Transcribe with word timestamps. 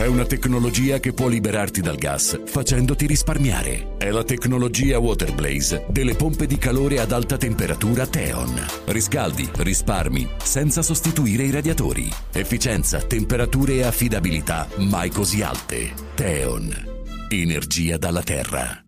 C'è 0.00 0.06
una 0.06 0.24
tecnologia 0.24 0.98
che 0.98 1.12
può 1.12 1.28
liberarti 1.28 1.82
dal 1.82 1.98
gas 1.98 2.40
facendoti 2.46 3.06
risparmiare. 3.06 3.96
È 3.98 4.10
la 4.10 4.24
tecnologia 4.24 4.98
Waterblaze 4.98 5.84
delle 5.90 6.14
pompe 6.14 6.46
di 6.46 6.56
calore 6.56 7.00
ad 7.00 7.12
alta 7.12 7.36
temperatura 7.36 8.06
Teon. 8.06 8.66
Riscaldi, 8.86 9.46
risparmi, 9.58 10.26
senza 10.42 10.80
sostituire 10.80 11.42
i 11.42 11.50
radiatori. 11.50 12.08
Efficienza, 12.32 13.02
temperature 13.02 13.74
e 13.74 13.82
affidabilità 13.82 14.66
mai 14.78 15.10
così 15.10 15.42
alte. 15.42 15.92
Teon. 16.14 17.26
Energia 17.28 17.98
dalla 17.98 18.22
Terra. 18.22 18.82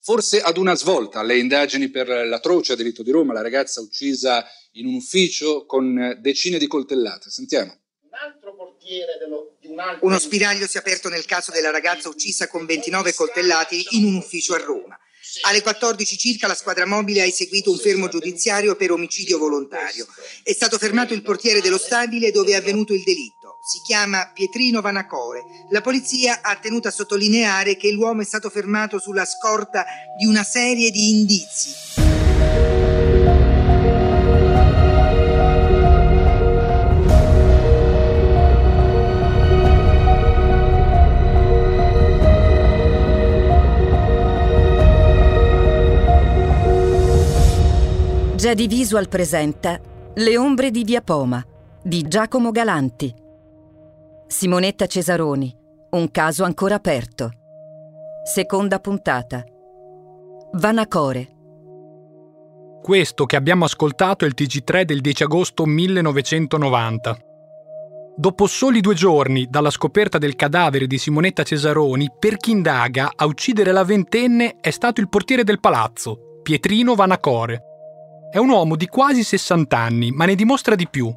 Forse 0.00 0.40
ad 0.40 0.56
una 0.56 0.74
svolta 0.76 1.20
alle 1.20 1.36
indagini 1.36 1.90
per 1.90 2.08
l'atroce 2.08 2.74
delitto 2.74 3.02
di 3.02 3.10
Roma, 3.10 3.34
la 3.34 3.42
ragazza 3.42 3.82
uccisa 3.82 4.46
in 4.72 4.86
un 4.86 4.94
ufficio 4.94 5.66
con 5.66 6.16
decine 6.22 6.56
di 6.56 6.66
coltellate. 6.66 7.28
Sentiamo. 7.28 7.70
Un 8.00 8.14
altro 8.14 8.54
portiere 8.56 9.18
dello. 9.20 9.57
Uno 10.00 10.18
spiraglio 10.18 10.66
si 10.66 10.76
è 10.76 10.80
aperto 10.80 11.08
nel 11.08 11.26
caso 11.26 11.50
della 11.50 11.70
ragazza 11.70 12.08
uccisa 12.08 12.48
con 12.48 12.64
29 12.64 13.14
coltellati 13.14 13.86
in 13.90 14.04
un 14.04 14.14
ufficio 14.14 14.54
a 14.54 14.58
Roma. 14.58 14.98
Alle 15.42 15.62
14 15.62 16.16
circa 16.16 16.46
la 16.46 16.54
squadra 16.54 16.86
mobile 16.86 17.20
ha 17.20 17.24
eseguito 17.24 17.70
un 17.70 17.78
fermo 17.78 18.08
giudiziario 18.08 18.76
per 18.76 18.92
omicidio 18.92 19.38
volontario. 19.38 20.06
È 20.42 20.52
stato 20.52 20.78
fermato 20.78 21.12
il 21.12 21.22
portiere 21.22 21.60
dello 21.60 21.78
stabile 21.78 22.30
dove 22.30 22.52
è 22.52 22.54
avvenuto 22.54 22.94
il 22.94 23.02
delitto. 23.04 23.58
Si 23.62 23.80
chiama 23.86 24.30
Pietrino 24.32 24.80
Vanacore. 24.80 25.42
La 25.70 25.82
polizia 25.82 26.40
ha 26.40 26.56
tenuto 26.56 26.88
a 26.88 26.92
sottolineare 26.92 27.76
che 27.76 27.92
l'uomo 27.92 28.22
è 28.22 28.24
stato 28.24 28.48
fermato 28.48 28.98
sulla 28.98 29.26
scorta 29.26 29.84
di 30.18 30.24
una 30.24 30.44
serie 30.44 30.90
di 30.90 31.10
indizi. 31.10 32.77
Jedi 48.38 48.68
Visual 48.68 49.08
presenta 49.08 49.80
Le 50.14 50.38
ombre 50.38 50.70
di 50.70 50.84
Via 50.84 51.00
Poma 51.00 51.44
di 51.82 52.02
Giacomo 52.02 52.52
Galanti. 52.52 53.12
Simonetta 54.28 54.86
Cesaroni, 54.86 55.52
un 55.90 56.08
caso 56.12 56.44
ancora 56.44 56.76
aperto. 56.76 57.32
Seconda 58.22 58.78
puntata. 58.78 59.42
Vanacore. 60.52 61.28
Questo 62.80 63.24
che 63.26 63.34
abbiamo 63.34 63.64
ascoltato 63.64 64.24
è 64.24 64.28
il 64.28 64.34
TG3 64.36 64.82
del 64.82 65.00
10 65.00 65.24
agosto 65.24 65.66
1990. 65.66 67.18
Dopo 68.14 68.46
soli 68.46 68.80
due 68.80 68.94
giorni 68.94 69.48
dalla 69.50 69.70
scoperta 69.70 70.18
del 70.18 70.36
cadavere 70.36 70.86
di 70.86 70.96
Simonetta 70.96 71.42
Cesaroni, 71.42 72.06
per 72.16 72.36
chi 72.36 72.52
indaga 72.52 73.10
a 73.16 73.26
uccidere 73.26 73.72
la 73.72 73.82
ventenne 73.82 74.58
è 74.60 74.70
stato 74.70 75.00
il 75.00 75.08
portiere 75.08 75.42
del 75.42 75.58
palazzo, 75.58 76.38
Pietrino 76.40 76.94
Vanacore. 76.94 77.67
È 78.30 78.36
un 78.36 78.50
uomo 78.50 78.76
di 78.76 78.88
quasi 78.88 79.22
60 79.22 79.78
anni, 79.78 80.10
ma 80.10 80.26
ne 80.26 80.34
dimostra 80.34 80.74
di 80.74 80.86
più. 80.86 81.10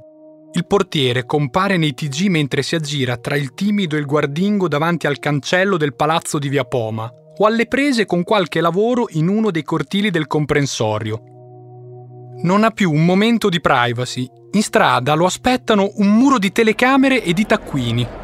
Il 0.54 0.66
portiere 0.66 1.26
compare 1.26 1.76
nei 1.76 1.94
TG 1.94 2.28
mentre 2.28 2.64
si 2.64 2.76
aggira 2.76 3.18
tra 3.18 3.36
il 3.36 3.54
timido 3.54 3.98
e 3.98 4.00
il 4.00 4.06
guardingo 4.06 4.70
davanti 4.70 5.08
al 5.08 5.20
cancello 5.20 5.76
del 5.76 5.94
palazzo 5.94 6.40
di 6.40 6.48
Via 6.48 6.64
Poma 6.64 7.12
o 7.38 7.46
alle 7.46 7.68
prese 7.68 8.06
con 8.06 8.24
qualche 8.24 8.62
lavoro 8.62 9.08
in 9.12 9.28
uno 9.28 9.52
dei 9.52 9.64
cortili 9.64 10.10
del 10.10 10.28
comprensorio. 10.28 11.22
Non 12.44 12.64
ha 12.64 12.72
più 12.72 12.90
un 12.92 13.04
momento 13.04 13.50
di 13.50 13.60
privacy. 13.60 14.26
In 14.54 14.62
strada 14.62 15.14
lo 15.14 15.26
aspettano 15.26 15.92
un 15.96 16.16
muro 16.16 16.38
di 16.38 16.54
telecamere 16.54 17.24
e 17.24 17.34
di 17.34 17.46
taccuini. 17.46 18.21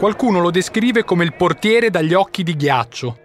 Qualcuno 0.00 0.40
lo 0.40 0.50
descrive 0.50 1.04
come 1.04 1.24
il 1.24 1.34
portiere 1.34 1.90
dagli 1.90 2.14
occhi 2.14 2.42
di 2.42 2.56
ghiaccio. 2.56 3.18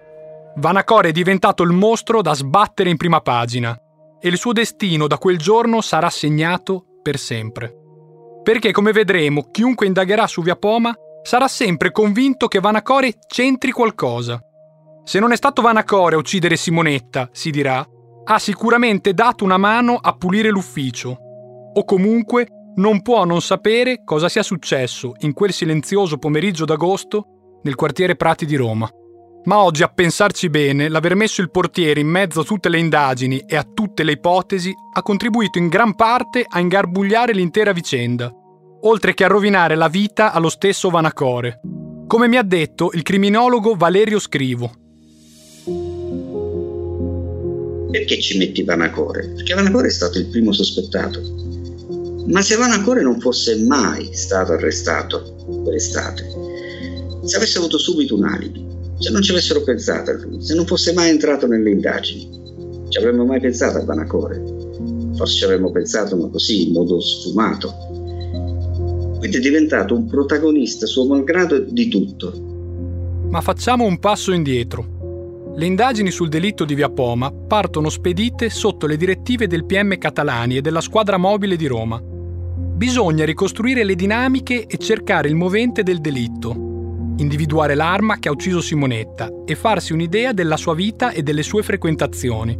Vanacore 0.58 1.08
è 1.08 1.12
diventato 1.14 1.64
il 1.64 1.72
mostro 1.72 2.22
da 2.22 2.34
sbattere 2.34 2.90
in 2.90 2.98
prima 2.98 3.22
pagina 3.22 3.80
e 4.20 4.28
il 4.28 4.36
suo 4.36 4.52
destino 4.52 5.08
da 5.08 5.18
quel 5.18 5.38
giorno 5.38 5.80
sarà 5.80 6.10
segnato 6.10 7.00
per 7.02 7.18
sempre. 7.18 7.74
Perché, 8.44 8.74
come 8.74 8.92
vedremo, 8.92 9.48
chiunque 9.52 9.86
indagherà 9.86 10.28
su 10.28 10.42
Via 10.42 10.58
Poma 10.58 10.94
sarà 11.24 11.48
sempre 11.48 11.94
convinto 11.94 12.50
che 12.50 12.60
Vanacore 12.60 13.20
c'entri 13.26 13.72
qualcosa. 13.72 14.38
Se 15.06 15.18
non 15.18 15.32
è 15.32 15.38
stato 15.38 15.62
Vanacore 15.62 16.16
a 16.16 16.20
uccidere 16.20 16.58
Simonetta, 16.58 17.30
si 17.32 17.52
dirà, 17.52 17.88
ha 18.26 18.38
sicuramente 18.38 19.14
dato 19.14 19.46
una 19.46 19.58
mano 19.58 19.96
a 19.96 20.12
pulire 20.12 20.50
l'ufficio. 20.50 21.18
O 21.74 21.86
comunque 21.86 22.48
non 22.76 23.02
può 23.02 23.24
non 23.26 23.42
sapere 23.42 24.02
cosa 24.04 24.28
sia 24.30 24.44
successo 24.44 25.14
in 25.20 25.34
quel 25.34 25.54
silenzioso 25.54 26.18
pomeriggio 26.18 26.66
d'agosto 26.66 27.60
nel 27.64 27.76
quartiere 27.76 28.16
Prati 28.16 28.46
di 28.46 28.56
Roma. 28.56 28.90
Ma 29.46 29.60
oggi, 29.60 29.84
a 29.84 29.88
pensarci 29.88 30.50
bene, 30.50 30.90
l'aver 30.90 31.16
messo 31.16 31.42
il 31.42 31.52
portiere 31.52 32.00
in 32.00 32.08
mezzo 32.08 32.42
a 32.42 32.44
tutte 32.44 32.68
le 32.68 32.80
indagini 32.80 33.44
e 33.46 33.56
a 33.56 33.64
tutte 33.64 34.04
le 34.04 34.14
ipotesi 34.14 34.74
ha 34.94 35.02
contribuito 35.04 35.60
in 35.60 35.68
gran 35.68 35.96
parte 35.96 36.44
a 36.48 36.60
ingarbugliare 36.60 37.32
l'intera 37.32 37.72
vicenda, 37.72 38.32
oltre 38.82 39.14
che 39.14 39.24
a 39.24 39.28
rovinare 39.28 39.76
la 39.76 39.88
vita 39.88 40.32
allo 40.32 40.50
stesso 40.50 40.90
Vanacore. 40.90 41.62
Come 42.08 42.28
mi 42.28 42.38
ha 42.38 42.44
detto 42.44 42.90
il 42.94 43.04
criminologo 43.04 43.76
Valerio 43.76 44.20
Scrivo. 44.20 44.72
Perché 47.92 48.20
ci 48.20 48.38
metti 48.38 48.64
Vanacore? 48.64 49.28
Perché 49.36 49.54
Vanacore 49.54 49.88
è 49.88 49.92
stato 49.92 50.18
il 50.18 50.26
primo 50.26 50.52
sospettato 50.52 51.45
ma 52.28 52.42
se 52.42 52.56
Vanacore 52.56 53.04
non 53.04 53.20
fosse 53.20 53.56
mai 53.66 54.10
stato 54.14 54.54
arrestato 54.54 55.36
quell'estate, 55.64 56.28
se 57.24 57.36
avesse 57.36 57.60
avuto 57.60 57.78
subito 57.78 58.16
un 58.16 58.26
alibi, 58.26 58.66
se 58.98 59.12
non 59.12 59.22
ci 59.22 59.32
avessero 59.32 59.62
pensato 59.62 60.12
a 60.12 60.14
lui, 60.16 60.42
se 60.42 60.56
non 60.56 60.66
fosse 60.66 60.94
mai 60.94 61.10
entrato 61.10 61.46
nelle 61.46 61.70
indagini, 61.70 62.28
ci 62.90 62.98
avremmo 62.98 63.26
mai 63.26 63.40
pensato 63.40 63.78
a 63.78 63.84
Vanacore? 63.84 64.42
Forse 65.16 65.36
ci 65.36 65.44
avremmo 65.44 65.72
pensato, 65.72 66.16
ma 66.16 66.28
così, 66.30 66.68
in 66.68 66.74
modo 66.74 67.00
sfumato. 67.00 67.74
Quindi 69.20 69.38
è 69.38 69.40
diventato 69.40 69.96
un 69.96 70.08
protagonista 70.08 70.86
suo 70.86 71.06
malgrado 71.06 71.60
di 71.60 71.88
tutto. 71.90 72.34
Ma 73.30 73.42
facciamo 73.42 73.86
un 73.86 74.00
passo 74.00 74.32
indietro. 74.32 75.54
Le 75.56 75.66
indagini 75.66 76.12
sul 76.12 76.30
delitto 76.30 76.66
di 76.66 76.76
Via 76.76 76.90
Poma 76.90 77.32
partono 77.32 77.90
spedite 77.90 78.50
sotto 78.50 78.88
le 78.88 78.98
direttive 78.98 79.48
del 79.48 79.66
PM 79.66 79.98
Catalani 79.98 80.58
e 80.58 80.62
della 80.62 80.82
squadra 80.82 81.18
mobile 81.18 81.56
di 81.56 81.68
Roma 81.68 82.14
Bisogna 82.76 83.24
ricostruire 83.24 83.86
le 83.86 83.96
dinamiche 83.96 84.66
e 84.68 84.78
cercare 84.78 85.30
il 85.30 85.36
movente 85.36 85.82
del 85.82 86.02
delitto, 86.02 87.14
individuare 87.20 87.74
l'arma 87.74 88.20
che 88.20 88.28
ha 88.28 88.34
ucciso 88.34 88.60
Simonetta 88.60 89.30
e 89.46 89.56
farsi 89.56 89.94
un'idea 89.94 90.34
della 90.34 90.58
sua 90.58 90.76
vita 90.76 91.12
e 91.12 91.24
delle 91.24 91.42
sue 91.42 91.64
frequentazioni. 91.64 92.60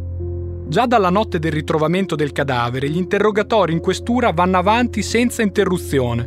Già 0.68 0.86
dalla 0.86 1.10
notte 1.10 1.38
del 1.38 1.52
ritrovamento 1.52 2.14
del 2.16 2.32
cadavere 2.32 2.88
gli 2.88 2.96
interrogatori 2.96 3.74
in 3.74 3.80
questura 3.80 4.30
vanno 4.30 4.56
avanti 4.56 5.02
senza 5.02 5.42
interruzione, 5.42 6.26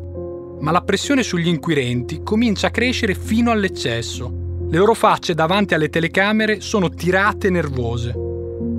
ma 0.59 0.69
la 0.69 0.81
pressione 0.81 1.23
sugli 1.23 1.47
inquirenti 1.47 2.21
comincia 2.21 2.67
a 2.67 2.71
crescere 2.71 3.15
fino 3.15 3.49
all'eccesso. 3.49 4.31
Le 4.69 4.77
loro 4.77 4.93
facce 4.93 5.33
davanti 5.33 5.73
alle 5.73 5.89
telecamere 5.89 6.61
sono 6.61 6.89
tirate 6.89 7.49
nervose. 7.49 8.13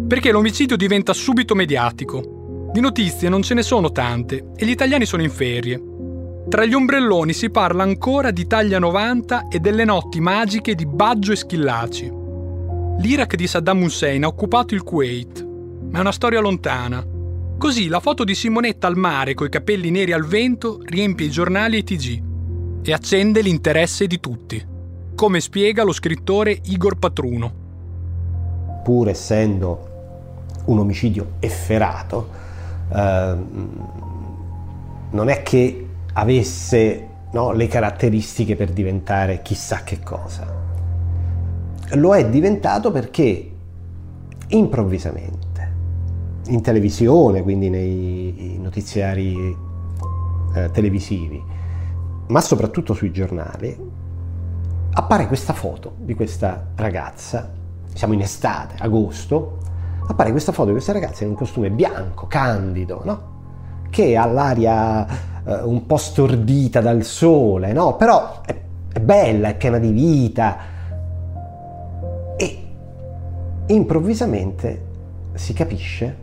Perché 0.06 0.30
l'omicidio 0.30 0.76
diventa 0.76 1.12
subito 1.12 1.56
mediatico 1.56 2.38
di 2.72 2.80
notizie 2.80 3.28
non 3.28 3.42
ce 3.42 3.54
ne 3.54 3.62
sono 3.62 3.90
tante 3.90 4.52
e 4.54 4.64
gli 4.64 4.70
italiani 4.70 5.04
sono 5.04 5.22
in 5.22 5.30
ferie. 5.30 5.82
Tra 6.48 6.64
gli 6.64 6.72
ombrelloni 6.72 7.32
si 7.32 7.50
parla 7.50 7.82
ancora 7.82 8.30
di 8.30 8.46
Taglia 8.46 8.78
90 8.78 9.48
e 9.48 9.58
delle 9.58 9.84
notti 9.84 10.20
magiche 10.20 10.76
di 10.76 10.86
Baggio 10.86 11.32
e 11.32 11.36
Schillaci. 11.36 12.12
L'Iraq 12.98 13.34
di 13.34 13.46
Saddam 13.46 13.82
Hussein 13.82 14.22
ha 14.22 14.28
occupato 14.28 14.74
il 14.74 14.82
Kuwait, 14.82 15.44
ma 15.90 15.98
è 15.98 16.00
una 16.00 16.12
storia 16.12 16.40
lontana. 16.40 17.04
Così 17.58 17.88
la 17.88 18.00
foto 18.00 18.22
di 18.24 18.34
Simonetta 18.34 18.86
al 18.86 18.96
mare 18.96 19.34
coi 19.34 19.48
capelli 19.48 19.90
neri 19.90 20.12
al 20.12 20.24
vento 20.24 20.80
riempie 20.84 21.26
i 21.26 21.30
giornali 21.30 21.76
e 21.76 21.78
i 21.80 21.84
TG 21.84 22.22
e 22.82 22.92
accende 22.92 23.42
l'interesse 23.42 24.06
di 24.06 24.20
tutti, 24.20 24.64
come 25.14 25.40
spiega 25.40 25.82
lo 25.82 25.92
scrittore 25.92 26.58
Igor 26.64 26.98
Patruno. 26.98 27.52
Pur 28.84 29.08
essendo 29.08 29.88
un 30.66 30.78
omicidio 30.78 31.32
efferato, 31.40 32.39
Ehm, 32.92 33.88
non 35.10 35.28
è 35.28 35.42
che 35.42 35.88
avesse 36.12 37.08
no, 37.32 37.52
le 37.52 37.66
caratteristiche 37.66 38.56
per 38.56 38.70
diventare 38.70 39.42
chissà 39.42 39.82
che 39.82 40.00
cosa. 40.00 40.58
Lo 41.94 42.14
è 42.14 42.28
diventato 42.28 42.90
perché 42.90 43.50
improvvisamente, 44.48 45.72
in 46.48 46.60
televisione, 46.62 47.42
quindi 47.42 47.68
nei 47.68 48.58
notiziari 48.60 49.56
eh, 50.54 50.70
televisivi, 50.70 51.42
ma 52.28 52.40
soprattutto 52.40 52.94
sui 52.94 53.10
giornali, 53.10 53.76
appare 54.92 55.26
questa 55.26 55.52
foto 55.52 55.94
di 55.98 56.14
questa 56.14 56.68
ragazza, 56.76 57.52
siamo 57.92 58.14
in 58.14 58.20
estate, 58.20 58.76
agosto, 58.78 59.58
appare 60.10 60.32
questa 60.32 60.52
foto 60.52 60.66
di 60.66 60.72
questa 60.72 60.92
ragazza 60.92 61.22
in 61.22 61.30
un 61.30 61.36
costume 61.36 61.70
bianco, 61.70 62.26
candido, 62.26 63.02
no? 63.04 63.38
che 63.90 64.16
ha 64.16 64.26
l'aria 64.26 65.06
eh, 65.44 65.62
un 65.62 65.86
po' 65.86 65.96
stordita 65.96 66.80
dal 66.80 67.02
sole, 67.02 67.72
no? 67.72 67.96
Però 67.96 68.40
è, 68.44 68.54
è 68.92 69.00
bella, 69.00 69.48
è 69.48 69.56
piena 69.56 69.78
di 69.78 69.90
vita. 69.90 70.56
E 72.36 72.58
improvvisamente 73.66 74.88
si 75.34 75.52
capisce, 75.52 76.16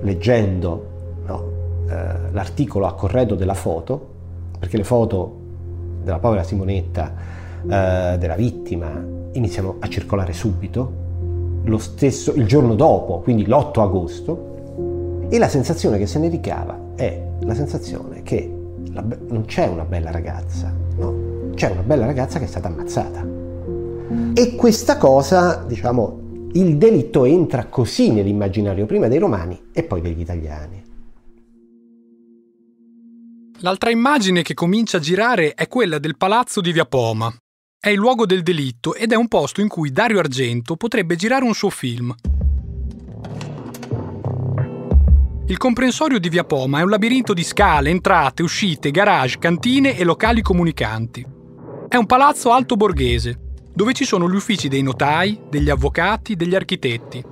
leggendo 0.00 0.86
no, 1.26 1.50
eh, 1.88 2.30
l'articolo 2.32 2.86
a 2.86 2.94
corredo 2.94 3.34
della 3.34 3.54
foto, 3.54 4.14
perché 4.58 4.76
le 4.76 4.84
foto 4.84 5.40
della 6.02 6.18
povera 6.18 6.42
Simonetta, 6.42 7.14
eh, 7.62 8.16
della 8.18 8.36
vittima, 8.36 8.90
iniziano 9.32 9.76
a 9.80 9.88
circolare 9.88 10.32
subito, 10.32 11.04
stesso, 11.78 12.32
il 12.34 12.46
giorno 12.46 12.74
dopo, 12.74 13.20
quindi 13.20 13.46
l'8 13.46 13.80
agosto, 13.80 15.26
e 15.28 15.38
la 15.38 15.48
sensazione 15.48 15.98
che 15.98 16.06
se 16.06 16.18
ne 16.18 16.28
ricava 16.28 16.78
è 16.94 17.20
la 17.40 17.54
sensazione 17.54 18.22
che 18.22 18.52
la, 18.92 19.04
non 19.28 19.44
c'è 19.44 19.66
una 19.66 19.84
bella 19.84 20.10
ragazza, 20.10 20.72
no? 20.96 21.50
c'è 21.54 21.70
una 21.70 21.82
bella 21.82 22.06
ragazza 22.06 22.38
che 22.38 22.44
è 22.44 22.48
stata 22.48 22.68
ammazzata. 22.68 23.26
E 24.34 24.54
questa 24.54 24.96
cosa, 24.98 25.64
diciamo, 25.66 26.50
il 26.52 26.76
delitto 26.76 27.24
entra 27.24 27.66
così 27.66 28.12
nell'immaginario 28.12 28.86
prima 28.86 29.08
dei 29.08 29.18
romani 29.18 29.68
e 29.72 29.82
poi 29.82 30.00
degli 30.00 30.20
italiani. 30.20 30.84
L'altra 33.60 33.90
immagine 33.90 34.42
che 34.42 34.54
comincia 34.54 34.98
a 34.98 35.00
girare 35.00 35.54
è 35.54 35.66
quella 35.66 35.98
del 35.98 36.16
palazzo 36.16 36.60
di 36.60 36.72
Via 36.72 36.84
Poma. 36.84 37.34
È 37.86 37.90
il 37.90 37.98
luogo 37.98 38.26
del 38.26 38.42
delitto 38.42 38.96
ed 38.96 39.12
è 39.12 39.14
un 39.14 39.28
posto 39.28 39.60
in 39.60 39.68
cui 39.68 39.92
Dario 39.92 40.18
Argento 40.18 40.74
potrebbe 40.74 41.14
girare 41.14 41.44
un 41.44 41.54
suo 41.54 41.70
film. 41.70 42.12
Il 45.46 45.56
comprensorio 45.56 46.18
di 46.18 46.28
Via 46.28 46.42
Poma 46.42 46.80
è 46.80 46.82
un 46.82 46.90
labirinto 46.90 47.32
di 47.32 47.44
scale, 47.44 47.90
entrate, 47.90 48.42
uscite, 48.42 48.90
garage, 48.90 49.38
cantine 49.38 49.96
e 49.96 50.02
locali 50.02 50.42
comunicanti. 50.42 51.24
È 51.86 51.94
un 51.94 52.06
palazzo 52.06 52.50
alto 52.50 52.74
borghese, 52.74 53.38
dove 53.72 53.92
ci 53.92 54.04
sono 54.04 54.28
gli 54.28 54.34
uffici 54.34 54.66
dei 54.66 54.82
notai, 54.82 55.42
degli 55.48 55.70
avvocati, 55.70 56.34
degli 56.34 56.56
architetti. 56.56 57.22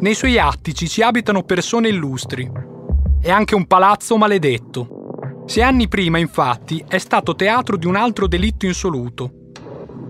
Nei 0.00 0.14
suoi 0.14 0.38
attici 0.38 0.88
ci 0.88 1.02
abitano 1.02 1.42
persone 1.42 1.88
illustri. 1.90 2.50
È 3.20 3.30
anche 3.30 3.54
un 3.54 3.66
palazzo 3.66 4.16
maledetto, 4.16 5.02
Sei 5.44 5.62
anni 5.62 5.88
prima, 5.88 6.16
infatti, 6.16 6.82
è 6.88 6.96
stato 6.96 7.34
teatro 7.34 7.76
di 7.76 7.86
un 7.86 7.96
altro 7.96 8.26
delitto 8.26 8.64
insoluto. 8.64 9.43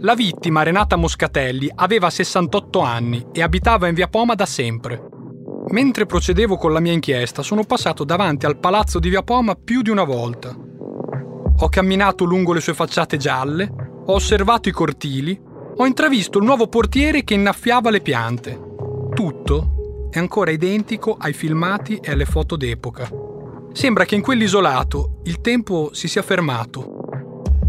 La 0.05 0.15
vittima, 0.15 0.63
Renata 0.63 0.97
Moscatelli, 0.97 1.71
aveva 1.75 2.11
68 2.11 2.81
anni 2.81 3.27
e 3.33 3.41
abitava 3.41 3.89
in 3.89 3.95
via 3.95 4.07
Poma 4.07 4.35
da 4.35 4.45
sempre. 4.45 5.03
Mentre 5.71 6.05
procedevo 6.05 6.59
con 6.59 6.75
la 6.75 6.81
mia 6.81 6.93
inchiesta, 6.93 7.41
sono 7.41 7.65
passato 7.65 8.05
davanti 8.05 8.45
al 8.45 8.59
palazzo 8.59 8.99
di 8.99 9.09
via 9.09 9.23
Poma 9.23 9.55
più 9.55 9.81
di 9.81 9.89
una 9.89 10.05
volta. 10.05 10.55
Ho 11.57 11.69
camminato 11.71 12.25
lungo 12.25 12.53
le 12.53 12.61
sue 12.61 12.75
facciate 12.75 13.17
gialle, 13.17 13.73
ho 14.05 14.13
osservato 14.13 14.69
i 14.69 14.73
cortili, 14.73 15.41
ho 15.75 15.87
intravisto 15.87 16.37
il 16.37 16.45
nuovo 16.45 16.69
portiere 16.69 17.25
che 17.25 17.33
innaffiava 17.33 17.89
le 17.89 18.03
piante. 18.03 18.61
Tutto 19.15 20.09
è 20.11 20.19
ancora 20.19 20.51
identico 20.51 21.17
ai 21.19 21.33
filmati 21.33 21.97
e 22.03 22.11
alle 22.11 22.27
foto 22.27 22.57
d'epoca. 22.57 23.11
Sembra 23.73 24.05
che 24.05 24.17
in 24.17 24.21
quell'isolato 24.21 25.21
il 25.25 25.41
tempo 25.41 25.95
si 25.95 26.09
sia 26.09 26.21
fermato. 26.21 27.04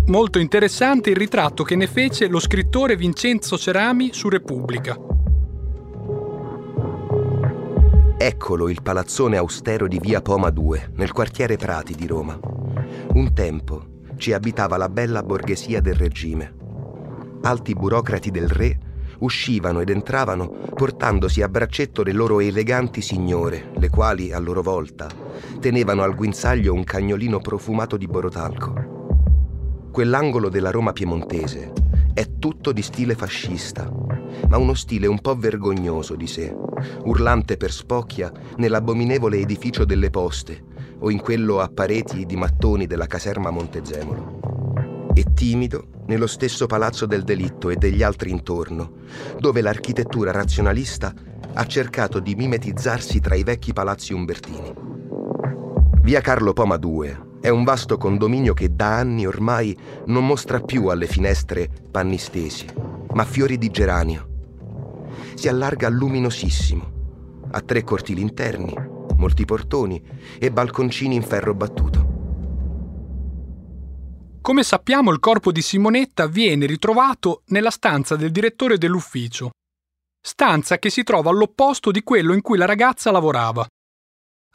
Molto 0.07 0.37
interessante 0.37 1.09
il 1.09 1.15
ritratto 1.15 1.63
che 1.63 1.75
ne 1.75 1.87
fece 1.87 2.27
lo 2.27 2.39
scrittore 2.39 2.95
Vincenzo 2.95 3.57
Cerami 3.57 4.13
su 4.13 4.29
Repubblica. 4.29 4.95
Eccolo 8.15 8.69
il 8.69 8.83
palazzone 8.83 9.37
austero 9.37 9.87
di 9.87 9.97
via 9.99 10.21
Poma 10.21 10.51
2, 10.51 10.91
nel 10.97 11.11
quartiere 11.11 11.57
Prati 11.57 11.95
di 11.95 12.05
Roma. 12.05 12.39
Un 13.13 13.33
tempo 13.33 14.03
ci 14.17 14.31
abitava 14.31 14.77
la 14.77 14.89
bella 14.89 15.23
borghesia 15.23 15.81
del 15.81 15.95
regime. 15.95 16.53
Alti 17.41 17.73
burocrati 17.73 18.29
del 18.29 18.47
re 18.47 18.77
uscivano 19.19 19.79
ed 19.79 19.89
entravano 19.89 20.49
portandosi 20.75 21.41
a 21.41 21.49
braccetto 21.49 22.03
le 22.03 22.11
loro 22.11 22.39
eleganti 22.41 23.01
signore, 23.01 23.71
le 23.75 23.89
quali, 23.89 24.31
a 24.31 24.37
loro 24.37 24.61
volta, 24.61 25.09
tenevano 25.59 26.03
al 26.03 26.13
guinzaglio 26.13 26.73
un 26.73 26.83
cagnolino 26.83 27.39
profumato 27.39 27.97
di 27.97 28.05
borotalco. 28.05 28.94
Quell'angolo 29.95 30.49
della 30.49 30.71
Roma 30.71 30.91
piemontese 30.91 31.71
è 32.13 32.37
tutto 32.37 32.73
di 32.73 32.81
stile 32.81 33.15
fascista, 33.15 33.89
ma 34.49 34.57
uno 34.57 34.73
stile 34.73 35.07
un 35.07 35.21
po' 35.21 35.37
vergognoso 35.37 36.17
di 36.17 36.27
sé, 36.27 36.53
urlante 37.05 37.55
per 37.55 37.71
spocchia 37.71 38.29
nell'abominevole 38.57 39.37
edificio 39.37 39.85
delle 39.85 40.09
poste 40.09 40.61
o 40.99 41.09
in 41.09 41.21
quello 41.21 41.61
a 41.61 41.69
pareti 41.73 42.25
di 42.25 42.35
mattoni 42.35 42.87
della 42.87 43.07
caserma 43.07 43.51
Montezemolo. 43.51 45.13
E 45.13 45.23
timido 45.33 45.87
nello 46.07 46.27
stesso 46.27 46.65
palazzo 46.65 47.05
del 47.05 47.23
delitto 47.23 47.69
e 47.69 47.77
degli 47.77 48.03
altri 48.03 48.31
intorno, 48.31 48.95
dove 49.39 49.61
l'architettura 49.61 50.31
razionalista 50.31 51.13
ha 51.53 51.65
cercato 51.67 52.19
di 52.19 52.35
mimetizzarsi 52.35 53.21
tra 53.21 53.35
i 53.35 53.43
vecchi 53.43 53.71
palazzi 53.71 54.11
umbertini. 54.11 54.73
Via 56.01 56.19
Carlo 56.19 56.51
Poma 56.51 56.75
2 56.75 57.33
è 57.45 57.49
un 57.49 57.63
vasto 57.63 57.97
condominio 57.97 58.55
che 58.55 58.73
da 58.73 58.97
anni 58.97 59.27
ormai 59.27 59.77
non 60.07 60.25
mostra 60.25 60.59
più 60.61 60.87
alle 60.87 61.05
finestre 61.05 61.69
panni 61.91 62.17
stesi, 62.17 62.65
ma 63.13 63.23
fiori 63.23 63.59
di 63.59 63.69
geranio. 63.69 65.03
Si 65.35 65.47
allarga 65.47 65.87
luminosissimo, 65.89 67.43
ha 67.51 67.61
tre 67.61 67.83
cortili 67.83 68.19
interni, 68.19 68.73
molti 69.17 69.45
portoni 69.45 70.03
e 70.39 70.51
balconcini 70.51 71.13
in 71.13 71.21
ferro 71.21 71.53
battuto. 71.53 72.13
Come 74.41 74.63
sappiamo, 74.63 75.11
il 75.11 75.19
corpo 75.19 75.51
di 75.51 75.61
Simonetta 75.61 76.25
viene 76.25 76.65
ritrovato 76.65 77.43
nella 77.49 77.69
stanza 77.69 78.15
del 78.15 78.31
direttore 78.31 78.79
dell'ufficio, 78.79 79.51
stanza 80.19 80.79
che 80.79 80.89
si 80.89 81.03
trova 81.03 81.29
all'opposto 81.29 81.91
di 81.91 82.01
quello 82.01 82.33
in 82.33 82.41
cui 82.41 82.57
la 82.57 82.65
ragazza 82.65 83.11
lavorava. 83.11 83.67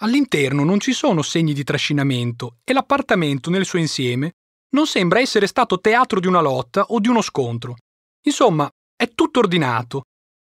All'interno 0.02 0.64
non 0.64 0.80
ci 0.80 0.92
sono 0.92 1.20
segni 1.20 1.52
di 1.52 1.62
trascinamento 1.62 2.56
e 2.64 2.72
l'appartamento 2.72 3.50
nel 3.50 3.66
suo 3.66 3.78
insieme 3.78 4.32
non 4.70 4.86
sembra 4.86 5.20
essere 5.20 5.46
stato 5.46 5.78
teatro 5.78 6.20
di 6.20 6.26
una 6.26 6.40
lotta 6.40 6.84
o 6.88 7.00
di 7.00 7.08
uno 7.08 7.20
scontro. 7.20 7.76
Insomma, 8.24 8.66
è 8.96 9.10
tutto 9.14 9.40
ordinato 9.40 10.04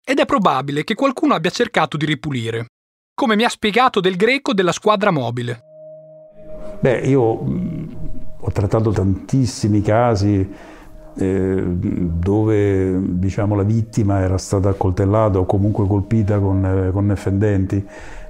ed 0.04 0.20
è 0.20 0.26
probabile 0.26 0.84
che 0.84 0.96
qualcuno 0.96 1.34
abbia 1.34 1.50
cercato 1.50 1.96
di 1.96 2.06
ripulire, 2.06 2.66
come 3.14 3.38
mi 3.38 3.46
ha 3.46 3.50
spiegato 3.50 4.02
del 4.02 4.18
greco 4.18 4.54
della 4.54 4.74
squadra 4.74 5.12
mobile. 5.12 5.62
Beh, 6.82 7.00
io 7.08 7.22
ho 7.22 8.52
trattato 8.52 8.92
tantissimi 8.92 9.82
casi 9.82 10.56
eh, 11.16 11.64
dove 11.66 13.00
diciamo, 13.18 13.56
la 13.56 13.64
vittima 13.64 14.20
era 14.20 14.38
stata 14.38 14.68
accoltellata 14.68 15.40
o 15.40 15.46
comunque 15.46 15.88
colpita 15.88 16.38
con, 16.38 16.66
eh, 16.66 16.92
con 16.92 17.14
fendenti 17.16 17.88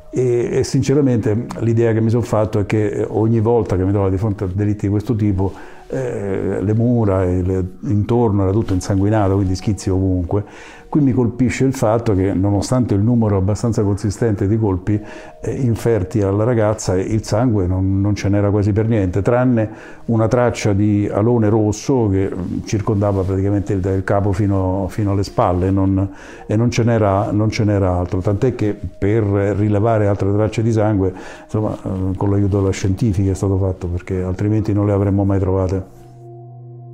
e, 0.10 0.50
e, 0.60 0.64
sinceramente 0.64 1.48
l'idea 1.60 1.94
che 1.94 2.02
mi 2.02 2.10
sono 2.10 2.24
fatto 2.24 2.60
è 2.60 2.66
che 2.66 3.06
ogni 3.08 3.40
volta 3.40 3.76
che 3.76 3.84
mi 3.84 3.92
trovo 3.92 4.10
di 4.10 4.18
fronte 4.18 4.46
a 4.46 4.48
delitti 4.52 4.86
di 4.86 4.92
questo 4.92 5.16
tipo 5.16 5.54
eh, 5.90 6.58
le 6.62 6.74
mura 6.74 7.24
le, 7.24 7.66
intorno 7.82 8.44
era 8.44 8.52
tutto 8.52 8.74
insanguinato, 8.74 9.36
quindi 9.36 9.56
schizzi 9.56 9.90
ovunque 9.90 10.44
Qui 10.90 11.02
mi 11.02 11.12
colpisce 11.12 11.66
il 11.66 11.74
fatto 11.74 12.16
che 12.16 12.34
nonostante 12.34 12.94
il 12.94 13.02
numero 13.02 13.36
abbastanza 13.36 13.84
consistente 13.84 14.48
di 14.48 14.58
colpi 14.58 14.98
eh, 15.42 15.52
inferti 15.52 16.22
alla 16.22 16.46
ragazza, 16.46 16.96
il 16.96 17.26
sangue 17.26 17.68
non, 17.68 18.00
non, 18.00 18.16
ce 18.16 18.30
n'era 18.30 18.50
quasi 18.50 18.72
per 18.72 18.88
niente, 18.88 19.22
tranne 19.22 19.70
una 20.06 20.30
traccia 20.30 20.72
di 20.72 21.10
alone 21.12 21.50
rosso 21.50 22.08
che 22.08 22.32
mm, 22.34 22.64
circondava 22.64 23.24
praticamente 23.24 23.74
il, 23.74 23.86
il 23.86 24.04
capo 24.06 24.32
fino, 24.32 24.88
fino, 24.90 25.12
alle 25.12 25.24
spalle 25.24 25.72
non, 25.72 26.10
e 26.46 26.56
non 26.56 26.72
ce, 26.72 26.84
non 26.84 27.50
ce, 27.50 27.66
n'era, 27.66 27.98
altro, 27.98 28.22
tant'è 28.22 28.56
che 28.56 28.74
per 28.98 29.24
rilevare 29.24 30.08
altre 30.08 30.32
tracce 30.32 30.64
di 30.64 30.72
sangue, 30.72 31.14
insomma, 31.44 31.76
eh, 31.84 32.16
con 32.16 32.30
l'aiuto 32.30 32.60
della 32.60 32.72
scientifica 32.72 33.32
è 33.32 33.36
stato 33.36 33.58
fatto 33.58 33.88
perché 33.88 34.22
altrimenti 34.22 34.72
non 34.72 34.86
le 34.86 34.94
avremmo 34.94 35.26
mai 35.26 35.40
trovate. 35.40 35.87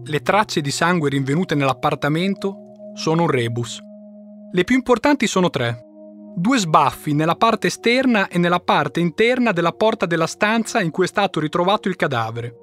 Le 0.05 0.19
tracce 0.19 0.59
di 0.59 0.69
sangue 0.69 1.09
rinvenute 1.09 1.55
nell'appartamento 1.55 2.91
sono 2.93 3.21
un 3.21 3.29
rebus. 3.29 3.79
Le 4.51 4.63
più 4.65 4.75
importanti 4.75 5.27
sono 5.27 5.49
tre. 5.49 5.81
Due 6.35 6.57
sbaffi 6.57 7.13
nella 7.13 7.35
parte 7.35 7.67
esterna 7.67 8.27
e 8.27 8.37
nella 8.37 8.59
parte 8.59 8.99
interna 8.99 9.53
della 9.53 9.71
porta 9.71 10.05
della 10.05 10.27
stanza 10.27 10.81
in 10.81 10.91
cui 10.91 11.05
è 11.05 11.07
stato 11.07 11.39
ritrovato 11.39 11.87
il 11.87 11.95
cadavere. 11.95 12.53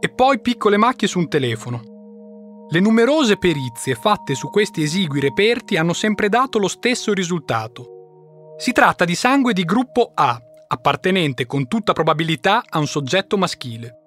E 0.00 0.08
poi 0.08 0.40
piccole 0.40 0.76
macchie 0.76 1.06
su 1.06 1.20
un 1.20 1.28
telefono. 1.28 2.66
Le 2.68 2.80
numerose 2.80 3.36
perizie 3.36 3.94
fatte 3.94 4.34
su 4.34 4.50
questi 4.50 4.82
esigui 4.82 5.20
reperti 5.20 5.76
hanno 5.76 5.92
sempre 5.92 6.28
dato 6.28 6.58
lo 6.58 6.68
stesso 6.68 7.12
risultato. 7.12 8.54
Si 8.58 8.72
tratta 8.72 9.04
di 9.04 9.14
sangue 9.14 9.52
di 9.52 9.62
gruppo 9.62 10.10
A, 10.12 10.36
appartenente 10.66 11.46
con 11.46 11.68
tutta 11.68 11.92
probabilità 11.92 12.64
a 12.68 12.78
un 12.80 12.86
soggetto 12.88 13.36
maschile, 13.36 13.98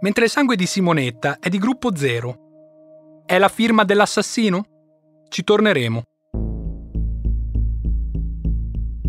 mentre 0.00 0.24
il 0.24 0.30
sangue 0.30 0.56
di 0.56 0.66
Simonetta 0.66 1.38
è 1.38 1.48
di 1.48 1.58
gruppo 1.58 1.94
0. 1.94 3.22
È 3.26 3.36
la 3.38 3.48
firma 3.48 3.84
dell'assassino? 3.84 4.64
Ci 5.28 5.44
torneremo. 5.44 6.02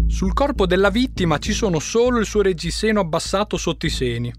Sul 0.07 0.33
corpo 0.33 0.65
della 0.65 0.89
vittima 0.89 1.37
ci 1.37 1.53
sono 1.53 1.79
solo 1.79 2.19
il 2.19 2.25
suo 2.25 2.41
reggiseno 2.41 2.99
abbassato 3.01 3.57
sotto 3.57 3.85
i 3.85 3.89
seni, 3.89 4.33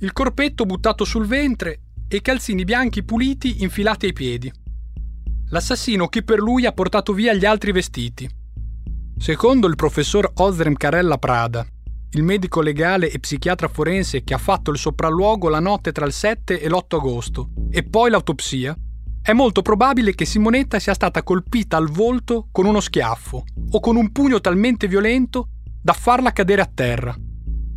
il 0.00 0.12
corpetto 0.12 0.66
buttato 0.66 1.04
sul 1.04 1.26
ventre 1.26 1.80
e 2.08 2.16
i 2.16 2.20
calzini 2.20 2.64
bianchi 2.64 3.04
puliti 3.04 3.62
infilati 3.62 4.06
ai 4.06 4.12
piedi. 4.12 4.52
L'assassino 5.50 6.08
che 6.08 6.22
per 6.22 6.38
lui 6.38 6.66
ha 6.66 6.72
portato 6.72 7.12
via 7.12 7.32
gli 7.32 7.44
altri 7.44 7.72
vestiti. 7.72 8.28
Secondo 9.16 9.66
il 9.68 9.76
professor 9.76 10.30
Ozrem 10.34 10.74
Carella 10.74 11.18
Prada, 11.18 11.66
il 12.12 12.22
medico 12.24 12.60
legale 12.60 13.10
e 13.10 13.20
psichiatra 13.20 13.68
forense 13.68 14.24
che 14.24 14.34
ha 14.34 14.38
fatto 14.38 14.72
il 14.72 14.78
sopralluogo 14.78 15.48
la 15.48 15.60
notte 15.60 15.92
tra 15.92 16.04
il 16.04 16.12
7 16.12 16.60
e 16.60 16.68
l'8 16.68 16.96
agosto 16.96 17.50
e 17.70 17.84
poi 17.84 18.10
l'autopsia, 18.10 18.76
è 19.22 19.32
molto 19.32 19.62
probabile 19.62 20.14
che 20.14 20.24
Simonetta 20.24 20.80
sia 20.80 20.94
stata 20.94 21.22
colpita 21.22 21.76
al 21.76 21.88
volto 21.88 22.48
con 22.50 22.66
uno 22.66 22.80
schiaffo 22.80 23.44
o 23.70 23.80
con 23.80 23.94
un 23.94 24.10
pugno 24.10 24.40
talmente 24.40 24.88
violento 24.88 25.50
da 25.80 25.92
farla 25.92 26.32
cadere 26.32 26.62
a 26.62 26.70
terra. 26.72 27.14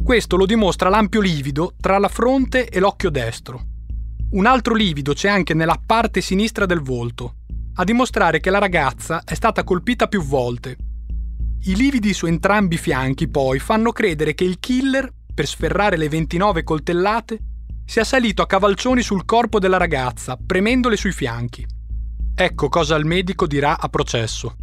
Questo 0.04 0.36
lo 0.36 0.46
dimostra 0.46 0.90
l'ampio 0.90 1.22
livido 1.22 1.76
tra 1.80 2.00
la 2.00 2.08
fronte 2.08 2.68
e 2.68 2.80
l'occhio 2.80 3.12
destro. 3.12 3.62
Un 4.32 4.48
altro 4.48 4.74
livido 4.74 5.14
c'è 5.14 5.30
anche 5.30 5.54
nella 5.54 5.80
parte 5.86 6.22
sinistra 6.22 6.66
del 6.66 6.82
volto, 6.82 7.36
a 7.76 7.84
dimostrare 7.84 8.40
che 8.40 8.50
la 8.50 8.58
ragazza 8.58 9.24
è 9.24 9.36
stata 9.36 9.64
colpita 9.64 10.08
più 10.08 10.24
volte. 10.24 10.76
I 11.66 11.78
lividi 11.78 12.14
su 12.14 12.26
entrambi 12.26 12.76
i 12.76 12.78
fianchi 12.78 13.30
poi 13.30 13.58
fanno 13.58 13.94
credere 13.94 14.34
che 14.34 14.44
il 14.44 14.58
killer, 14.60 15.10
per 15.34 15.48
sferrare 15.48 15.96
le 15.96 16.10
29 16.10 16.62
coltellate, 16.62 17.40
sia 17.86 18.04
salito 18.04 18.42
a 18.42 18.48
cavalcioni 18.48 19.02
sul 19.02 19.24
corpo 19.24 19.60
della 19.60 19.78
ragazza, 19.78 20.38
premendole 20.46 20.98
sui 20.98 21.14
fianchi. 21.14 21.66
Ecco 22.36 22.68
cosa 22.68 22.98
il 22.98 23.06
medico 23.06 23.48
dirà 23.48 23.80
a 23.80 23.88
processo. 23.88 24.58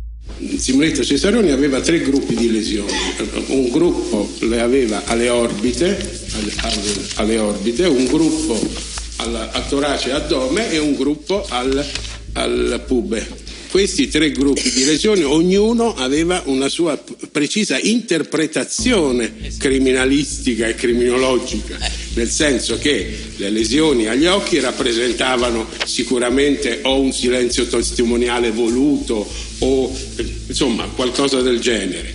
Simonetta 0.58 1.02
Cesaroni 1.02 1.50
aveva 1.52 1.80
tre 1.80 2.00
gruppi 2.00 2.34
di 2.34 2.52
lesioni. 2.52 2.92
Un 3.46 3.70
gruppo 3.70 4.28
le 4.40 4.60
aveva 4.60 5.02
alle 5.06 5.30
orbite, 5.30 5.96
alle, 7.14 7.38
orbite 7.38 7.86
un 7.86 8.04
gruppo 8.08 8.60
al, 9.16 9.48
al 9.52 9.68
torace 9.68 10.10
e 10.10 10.12
addome 10.12 10.70
e 10.70 10.78
un 10.78 10.94
gruppo 10.94 11.46
al, 11.48 11.82
al 12.34 12.84
pube. 12.86 13.49
Questi 13.70 14.08
tre 14.08 14.32
gruppi 14.32 14.68
di 14.72 14.84
lesioni, 14.84 15.22
ognuno 15.22 15.94
aveva 15.94 16.42
una 16.46 16.68
sua 16.68 17.00
precisa 17.30 17.78
interpretazione 17.78 19.32
criminalistica 19.58 20.66
e 20.66 20.74
criminologica, 20.74 21.78
nel 22.14 22.28
senso 22.28 22.78
che 22.78 23.16
le 23.36 23.48
lesioni 23.50 24.08
agli 24.08 24.26
occhi 24.26 24.58
rappresentavano 24.58 25.68
sicuramente 25.84 26.80
o 26.82 27.00
un 27.00 27.12
silenzio 27.12 27.64
testimoniale 27.66 28.50
voluto 28.50 29.24
o 29.60 29.96
insomma 30.48 30.86
qualcosa 30.86 31.40
del 31.40 31.60
genere. 31.60 32.12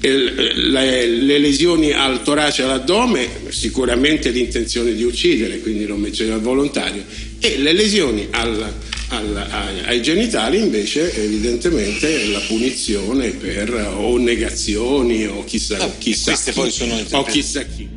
Le, 0.00 1.06
le, 1.06 1.38
lesioni 1.38 1.92
al 1.92 2.22
torace 2.24 2.62
e 2.62 2.64
all'addome, 2.64 3.28
sicuramente 3.50 4.30
l'intenzione 4.30 4.92
di 4.92 5.04
uccidere, 5.04 5.60
quindi 5.60 5.86
non 5.86 6.00
menziona 6.00 6.36
volontario, 6.36 7.04
e 7.38 7.58
le 7.58 7.72
lesioni 7.72 8.26
al, 8.30 8.72
al, 9.08 9.36
ai, 9.36 9.80
ai, 9.84 10.02
genitali 10.02 10.60
invece 10.60 11.12
evidentemente 11.24 12.28
la 12.28 12.40
punizione 12.46 13.30
per 13.30 13.72
o 13.96 14.18
negazioni 14.18 15.26
o 15.26 15.44
chissà, 15.44 15.78
no, 15.78 15.92
chissà 15.98 16.32
chi, 16.32 17.12
o 17.12 17.22
chissà 17.22 17.62
chi. 17.62 17.88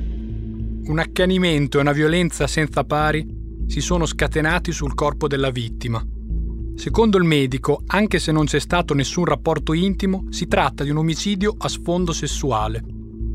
Un 0.85 0.99
accanimento 0.99 1.77
e 1.77 1.81
una 1.81 1.91
violenza 1.91 2.47
senza 2.47 2.83
pari 2.83 3.25
si 3.67 3.81
sono 3.81 4.05
scatenati 4.05 4.71
sul 4.71 4.95
corpo 4.95 5.27
della 5.27 5.51
vittima. 5.51 6.03
Secondo 6.75 7.17
il 7.17 7.25
medico, 7.25 7.83
anche 7.87 8.19
se 8.19 8.31
non 8.31 8.45
c'è 8.45 8.59
stato 8.59 8.93
nessun 8.93 9.25
rapporto 9.25 9.73
intimo, 9.73 10.27
si 10.29 10.47
tratta 10.47 10.83
di 10.83 10.89
un 10.89 10.97
omicidio 10.97 11.55
a 11.57 11.67
sfondo 11.67 12.13
sessuale. 12.13 12.83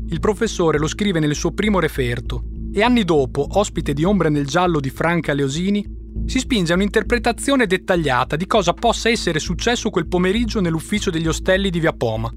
Il 0.07 0.19
professore 0.19 0.79
lo 0.79 0.87
scrive 0.87 1.19
nel 1.19 1.35
suo 1.35 1.51
primo 1.51 1.79
referto 1.79 2.43
e 2.73 2.81
anni 2.81 3.03
dopo, 3.03 3.47
ospite 3.51 3.93
di 3.93 4.03
Ombre 4.03 4.29
nel 4.29 4.47
giallo 4.47 4.79
di 4.79 4.89
Franca 4.89 5.33
Leosini, 5.33 5.94
si 6.25 6.39
spinge 6.39 6.73
a 6.73 6.75
un'interpretazione 6.75 7.67
dettagliata 7.67 8.35
di 8.35 8.47
cosa 8.47 8.73
possa 8.73 9.09
essere 9.09 9.39
successo 9.39 9.89
quel 9.89 10.07
pomeriggio 10.07 10.59
nell'ufficio 10.59 11.09
degli 11.09 11.27
ostelli 11.27 11.69
di 11.69 11.79
Via 11.79 11.93
Poma, 11.93 12.31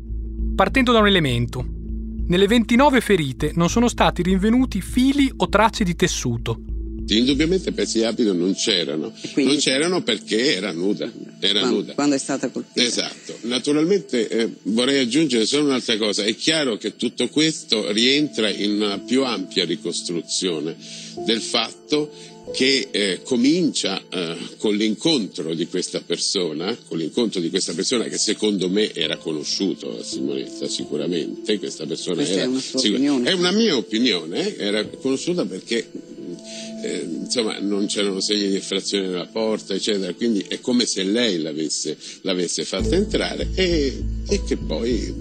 partendo 0.54 0.92
da 0.92 0.98
un 0.98 1.06
elemento. 1.06 1.66
Nelle 2.26 2.46
29 2.46 3.00
ferite 3.00 3.52
non 3.54 3.70
sono 3.70 3.88
stati 3.88 4.22
rinvenuti 4.22 4.82
fili 4.82 5.32
o 5.34 5.48
tracce 5.48 5.82
di 5.84 5.96
tessuto. 5.96 6.60
Indubbiamente 7.06 7.72
pezzi 7.72 7.98
di 7.98 8.04
abito 8.04 8.34
non 8.34 8.54
c'erano, 8.54 9.14
Quindi... 9.32 9.52
non 9.52 9.60
c'erano 9.60 10.02
perché 10.02 10.54
era 10.54 10.72
nuda. 10.72 11.10
Era 11.40 11.60
quando, 11.60 11.76
nuda. 11.76 11.94
quando 11.94 12.14
è 12.16 12.18
stata 12.18 12.50
colpita. 12.50 12.82
Esatto. 12.82 13.38
Naturalmente 13.42 14.28
eh, 14.28 14.50
vorrei 14.64 14.98
aggiungere 14.98 15.46
solo 15.46 15.64
un'altra 15.64 15.96
cosa. 15.96 16.24
È 16.24 16.34
chiaro 16.34 16.76
che 16.76 16.96
tutto 16.96 17.28
questo 17.28 17.90
rientra 17.92 18.50
in 18.50 18.72
una 18.72 18.98
più 18.98 19.24
ampia 19.24 19.64
ricostruzione 19.64 20.76
del 21.24 21.40
fatto 21.40 22.12
che 22.52 22.88
eh, 22.90 23.20
comincia 23.22 24.02
eh, 24.08 24.36
con 24.58 24.74
l'incontro 24.74 25.54
di 25.54 25.66
questa 25.66 26.00
persona, 26.00 26.76
con 26.86 26.98
l'incontro 26.98 27.40
di 27.40 27.50
questa 27.50 27.72
persona 27.74 28.04
che 28.04 28.18
secondo 28.18 28.68
me 28.68 28.92
era 28.92 29.16
conosciuto 29.16 29.98
a 29.98 30.02
Simonetta 30.02 30.68
sicuramente, 30.68 31.58
questa 31.58 31.86
persona 31.86 32.16
questa 32.16 32.34
era, 32.34 32.44
è 32.44 32.46
una 32.46 32.60
sua 32.60 32.78
opinione. 32.80 33.30
È 33.30 33.32
una 33.32 33.52
mia 33.52 33.76
opinione, 33.76 34.56
era 34.56 34.84
conosciuta 34.86 35.44
perché 35.44 35.88
eh, 36.82 37.06
insomma 37.22 37.58
non 37.58 37.86
c'erano 37.86 38.20
segni 38.20 38.48
di 38.48 38.56
effrazione 38.56 39.08
nella 39.08 39.26
porta, 39.26 39.74
eccetera, 39.74 40.12
quindi 40.14 40.44
è 40.48 40.60
come 40.60 40.86
se 40.86 41.02
lei 41.02 41.40
l'avesse, 41.40 41.96
l'avesse 42.22 42.64
fatta 42.64 42.94
entrare 42.94 43.48
e, 43.54 44.02
e 44.28 44.44
che 44.44 44.56
poi, 44.56 45.12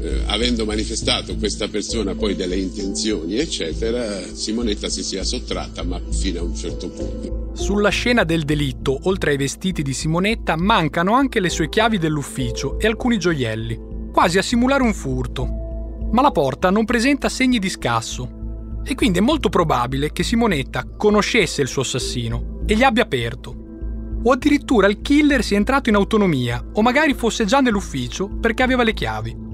eh, 0.00 0.22
avendo 0.26 0.64
manifestato 0.64 1.36
questa 1.36 1.68
persona 1.68 2.14
poi 2.14 2.34
delle 2.34 2.56
intenzioni, 2.56 3.36
eccetera, 3.38 4.22
Simonetta 4.32 4.88
si 4.88 5.02
sia 5.02 5.24
sottratta, 5.24 5.82
ma 5.82 6.00
fino 6.10 6.40
a 6.40 6.42
un 6.42 6.54
certo 6.54 6.88
punto. 6.88 7.50
Sulla 7.54 7.88
scena 7.88 8.24
del 8.24 8.44
delitto, 8.44 8.98
oltre 9.04 9.32
ai 9.32 9.36
vestiti 9.36 9.82
di 9.82 9.92
Simonetta, 9.92 10.56
mancano 10.56 11.14
anche 11.14 11.40
le 11.40 11.48
sue 11.48 11.68
chiavi 11.68 11.98
dell'ufficio 11.98 12.78
e 12.78 12.86
alcuni 12.86 13.18
gioielli, 13.18 13.78
quasi 14.12 14.38
a 14.38 14.42
simulare 14.42 14.82
un 14.82 14.94
furto. 14.94 16.08
Ma 16.12 16.22
la 16.22 16.30
porta 16.30 16.70
non 16.70 16.84
presenta 16.84 17.28
segni 17.28 17.58
di 17.58 17.68
scasso, 17.68 18.36
e 18.84 18.94
quindi 18.94 19.18
è 19.18 19.22
molto 19.22 19.48
probabile 19.48 20.12
che 20.12 20.22
Simonetta 20.22 20.84
conoscesse 20.96 21.60
il 21.60 21.68
suo 21.68 21.82
assassino 21.82 22.62
e 22.66 22.74
gli 22.74 22.82
abbia 22.82 23.02
aperto. 23.02 23.54
O 24.22 24.32
addirittura 24.32 24.86
il 24.86 25.00
killer 25.00 25.44
sia 25.44 25.56
entrato 25.56 25.88
in 25.88 25.94
autonomia, 25.94 26.64
o 26.72 26.80
magari 26.82 27.14
fosse 27.14 27.44
già 27.44 27.60
nell'ufficio 27.60 28.28
perché 28.28 28.62
aveva 28.62 28.82
le 28.82 28.94
chiavi. 28.94 29.47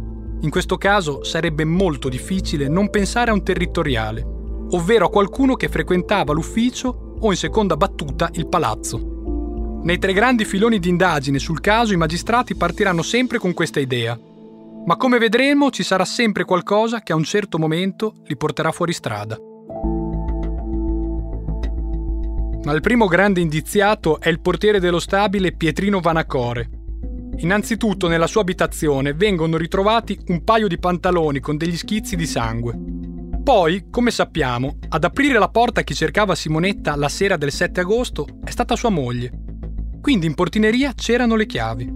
In 0.44 0.50
questo 0.50 0.76
caso 0.76 1.24
sarebbe 1.24 1.64
molto 1.64 2.10
difficile 2.10 2.68
non 2.68 2.90
pensare 2.90 3.30
a 3.30 3.32
un 3.34 3.42
territoriale, 3.42 4.22
ovvero 4.72 5.06
a 5.06 5.10
qualcuno 5.10 5.54
che 5.54 5.70
frequentava 5.70 6.34
l'ufficio 6.34 7.16
o 7.18 7.30
in 7.30 7.36
seconda 7.36 7.78
battuta 7.78 8.28
il 8.34 8.46
palazzo. 8.46 9.80
Nei 9.82 9.98
tre 9.98 10.12
grandi 10.12 10.44
filoni 10.44 10.78
di 10.78 10.90
indagine 10.90 11.38
sul 11.38 11.60
caso 11.60 11.94
i 11.94 11.96
magistrati 11.96 12.56
partiranno 12.56 13.00
sempre 13.00 13.38
con 13.38 13.54
questa 13.54 13.80
idea, 13.80 14.18
ma 14.84 14.96
come 14.96 15.16
vedremo 15.16 15.70
ci 15.70 15.82
sarà 15.82 16.04
sempre 16.04 16.44
qualcosa 16.44 17.00
che 17.00 17.12
a 17.12 17.16
un 17.16 17.24
certo 17.24 17.58
momento 17.58 18.16
li 18.26 18.36
porterà 18.36 18.70
fuori 18.70 18.92
strada. 18.92 19.38
Ma 22.64 22.72
il 22.72 22.80
primo 22.82 23.06
grande 23.06 23.40
indiziato 23.40 24.20
è 24.20 24.28
il 24.28 24.40
portiere 24.40 24.78
dello 24.78 24.98
stabile 24.98 25.52
Pietrino 25.52 26.00
Vanacore. 26.00 26.73
Innanzitutto 27.38 28.06
nella 28.08 28.26
sua 28.26 28.42
abitazione 28.42 29.12
vengono 29.12 29.56
ritrovati 29.56 30.18
un 30.28 30.44
paio 30.44 30.68
di 30.68 30.78
pantaloni 30.78 31.40
con 31.40 31.56
degli 31.56 31.76
schizzi 31.76 32.16
di 32.16 32.26
sangue. 32.26 32.74
Poi, 33.42 33.86
come 33.90 34.10
sappiamo, 34.10 34.78
ad 34.88 35.04
aprire 35.04 35.38
la 35.38 35.50
porta 35.50 35.80
a 35.80 35.82
chi 35.82 35.94
cercava 35.94 36.34
Simonetta 36.34 36.96
la 36.96 37.08
sera 37.08 37.36
del 37.36 37.52
7 37.52 37.80
agosto 37.80 38.26
è 38.42 38.50
stata 38.50 38.76
sua 38.76 38.88
moglie. 38.88 39.30
Quindi 40.00 40.26
in 40.26 40.34
portineria 40.34 40.92
c'erano 40.94 41.34
le 41.34 41.46
chiavi. 41.46 41.92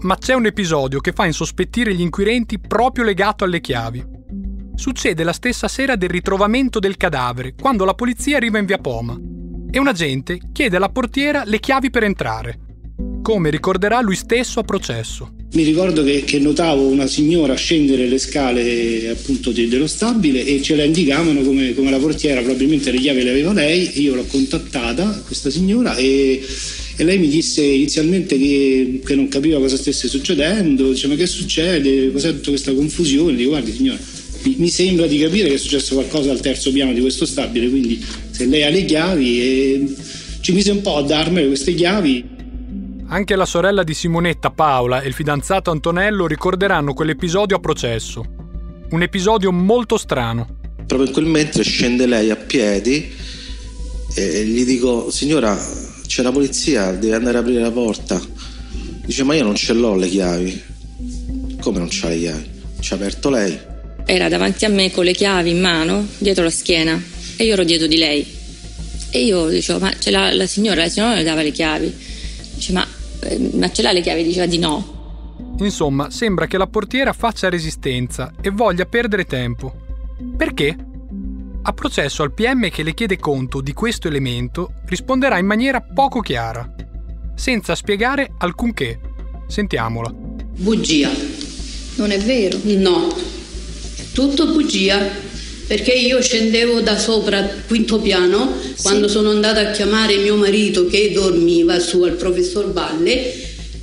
Ma 0.00 0.16
c'è 0.16 0.34
un 0.34 0.46
episodio 0.46 1.00
che 1.00 1.12
fa 1.12 1.26
insospettire 1.26 1.94
gli 1.94 2.00
inquirenti 2.00 2.58
proprio 2.58 3.04
legato 3.04 3.44
alle 3.44 3.60
chiavi. 3.60 4.04
Succede 4.74 5.24
la 5.24 5.32
stessa 5.32 5.68
sera 5.68 5.96
del 5.96 6.08
ritrovamento 6.08 6.78
del 6.78 6.96
cadavere, 6.96 7.54
quando 7.54 7.84
la 7.84 7.94
polizia 7.94 8.36
arriva 8.36 8.58
in 8.58 8.66
via 8.66 8.78
Poma, 8.78 9.18
e 9.70 9.78
un 9.78 9.86
agente 9.86 10.40
chiede 10.52 10.76
alla 10.76 10.88
portiera 10.88 11.44
le 11.44 11.60
chiavi 11.60 11.90
per 11.90 12.04
entrare, 12.04 12.58
come 13.22 13.50
ricorderà 13.50 14.00
lui 14.00 14.16
stesso 14.16 14.60
a 14.60 14.62
processo. 14.62 15.32
Mi 15.52 15.64
ricordo 15.64 16.04
che, 16.04 16.22
che, 16.24 16.38
notavo 16.38 16.86
una 16.86 17.06
signora 17.06 17.54
scendere 17.54 18.06
le 18.06 18.18
scale 18.18 19.08
appunto 19.10 19.50
de, 19.50 19.66
dello 19.66 19.88
stabile 19.88 20.44
e 20.44 20.62
ce 20.62 20.76
la 20.76 20.84
indicavano 20.84 21.42
come, 21.42 21.74
come, 21.74 21.90
la 21.90 21.98
portiera, 21.98 22.40
probabilmente 22.40 22.92
le 22.92 22.98
chiavi 22.98 23.22
le 23.22 23.30
aveva 23.30 23.52
lei, 23.52 24.00
io 24.00 24.14
l'ho 24.14 24.26
contattata, 24.26 25.22
questa 25.26 25.50
signora, 25.50 25.96
e 25.96 26.40
e 27.00 27.04
lei 27.04 27.16
mi 27.16 27.28
disse 27.28 27.62
inizialmente 27.62 28.36
che, 28.36 29.00
che 29.02 29.14
non 29.14 29.26
capiva 29.28 29.58
cosa 29.58 29.78
stesse 29.78 30.06
succedendo, 30.06 30.90
dice 30.90 31.06
ma 31.06 31.14
che 31.14 31.24
succede, 31.24 32.12
cos'è 32.12 32.32
tutta 32.32 32.50
questa 32.50 32.74
confusione, 32.74 33.36
dico 33.36 33.48
guardi 33.48 33.72
signora, 33.72 33.98
mi, 34.42 34.56
mi, 34.58 34.68
sembra 34.68 35.06
di 35.06 35.18
capire 35.18 35.48
che 35.48 35.54
è 35.54 35.56
successo 35.56 35.94
qualcosa 35.94 36.30
al 36.30 36.40
terzo 36.40 36.70
piano 36.70 36.92
di 36.92 37.00
questo 37.00 37.24
stabile, 37.24 37.70
quindi 37.70 38.04
se 38.30 38.44
lei 38.44 38.64
ha 38.64 38.68
le 38.68 38.84
chiavi 38.84 39.40
e 39.40 39.94
ci 40.40 40.52
mise 40.52 40.72
un 40.72 40.82
po' 40.82 40.96
a 40.96 41.02
darmele 41.02 41.46
queste 41.46 41.72
chiavi. 41.72 42.38
Anche 43.12 43.34
la 43.34 43.44
sorella 43.44 43.82
di 43.82 43.92
Simonetta, 43.92 44.50
Paola, 44.50 45.00
e 45.00 45.08
il 45.08 45.14
fidanzato 45.14 45.72
Antonello 45.72 46.28
ricorderanno 46.28 46.94
quell'episodio 46.94 47.56
a 47.56 47.58
processo. 47.58 48.24
Un 48.90 49.02
episodio 49.02 49.50
molto 49.50 49.98
strano. 49.98 50.58
Proprio 50.86 51.08
in 51.08 51.12
quel 51.12 51.24
mentre 51.24 51.64
scende 51.64 52.06
lei 52.06 52.30
a 52.30 52.36
piedi 52.36 53.12
e 54.14 54.44
gli 54.44 54.64
dico, 54.64 55.10
signora, 55.10 55.58
c'è 56.06 56.22
la 56.22 56.30
polizia, 56.30 56.92
deve 56.92 57.16
andare 57.16 57.38
a 57.38 57.40
aprire 57.40 57.60
la 57.60 57.72
porta. 57.72 58.20
Dice, 59.04 59.24
ma 59.24 59.34
io 59.34 59.42
non 59.42 59.56
ce 59.56 59.72
l'ho 59.72 59.96
le 59.96 60.08
chiavi. 60.08 60.62
Come 61.60 61.78
non 61.78 61.88
c'ha 61.90 62.10
le 62.10 62.18
chiavi? 62.18 62.50
Ci 62.78 62.92
ha 62.92 62.96
aperto 62.96 63.28
lei. 63.28 63.58
Era 64.06 64.28
davanti 64.28 64.64
a 64.66 64.68
me 64.68 64.92
con 64.92 65.04
le 65.04 65.14
chiavi 65.14 65.50
in 65.50 65.60
mano, 65.60 66.06
dietro 66.18 66.44
la 66.44 66.50
schiena, 66.50 67.02
e 67.34 67.44
io 67.44 67.54
ero 67.54 67.64
dietro 67.64 67.88
di 67.88 67.96
lei. 67.96 68.24
E 69.10 69.24
io 69.24 69.48
dicevo, 69.48 69.80
ma 69.80 69.92
ce 69.98 70.12
l'ha 70.12 70.32
la 70.32 70.46
signora, 70.46 70.82
la 70.82 70.88
signora 70.88 71.16
le 71.16 71.24
dava 71.24 71.42
le 71.42 71.50
chiavi. 71.50 71.92
Dice, 72.54 72.72
ma, 72.72 72.86
eh, 73.22 73.50
ma 73.54 73.70
ce 73.70 73.82
l'ha 73.82 73.92
le 73.92 74.00
chiavi? 74.00 74.22
Diceva 74.22 74.46
di 74.46 74.58
no. 74.58 74.98
Insomma, 75.58 76.10
sembra 76.10 76.46
che 76.46 76.56
la 76.56 76.66
portiera 76.66 77.12
faccia 77.12 77.48
resistenza 77.48 78.32
e 78.40 78.50
voglia 78.50 78.86
perdere 78.86 79.24
tempo. 79.24 79.72
Perché? 80.36 80.76
A 81.62 81.72
processo 81.72 82.22
al 82.22 82.32
PM 82.32 82.70
che 82.70 82.82
le 82.82 82.94
chiede 82.94 83.18
conto 83.18 83.60
di 83.60 83.74
questo 83.74 84.08
elemento 84.08 84.72
risponderà 84.86 85.38
in 85.38 85.46
maniera 85.46 85.82
poco 85.82 86.20
chiara, 86.20 86.74
senza 87.34 87.74
spiegare 87.74 88.32
alcunché. 88.38 88.98
Sentiamola. 89.46 90.10
Bugia. 90.10 91.10
Non 91.96 92.10
è 92.10 92.18
vero? 92.18 92.58
No, 92.64 93.08
tutto 94.14 94.46
bugia, 94.52 94.98
perché 95.70 95.92
io 95.92 96.20
scendevo 96.20 96.80
da 96.80 96.98
sopra, 96.98 97.48
quinto 97.68 98.00
piano, 98.00 98.56
sì. 98.74 98.82
quando 98.82 99.06
sono 99.06 99.30
andata 99.30 99.60
a 99.60 99.70
chiamare 99.70 100.16
mio 100.16 100.34
marito 100.34 100.88
che 100.88 101.12
dormiva 101.12 101.78
su 101.78 102.02
al 102.02 102.14
professor 102.14 102.72
Valle. 102.72 103.32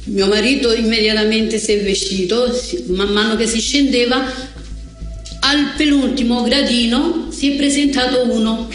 Mio 0.07 0.27
marito 0.27 0.73
immediatamente 0.73 1.57
si 1.57 1.71
è 1.71 1.81
vestito, 1.81 2.53
man 2.87 3.07
mano 3.13 3.37
che 3.37 3.47
si 3.47 3.61
scendeva 3.61 4.21
al 5.39 5.75
penultimo 5.77 6.43
gradino 6.43 7.29
si 7.31 7.53
è 7.53 7.55
presentato 7.55 8.33
uno 8.33 8.67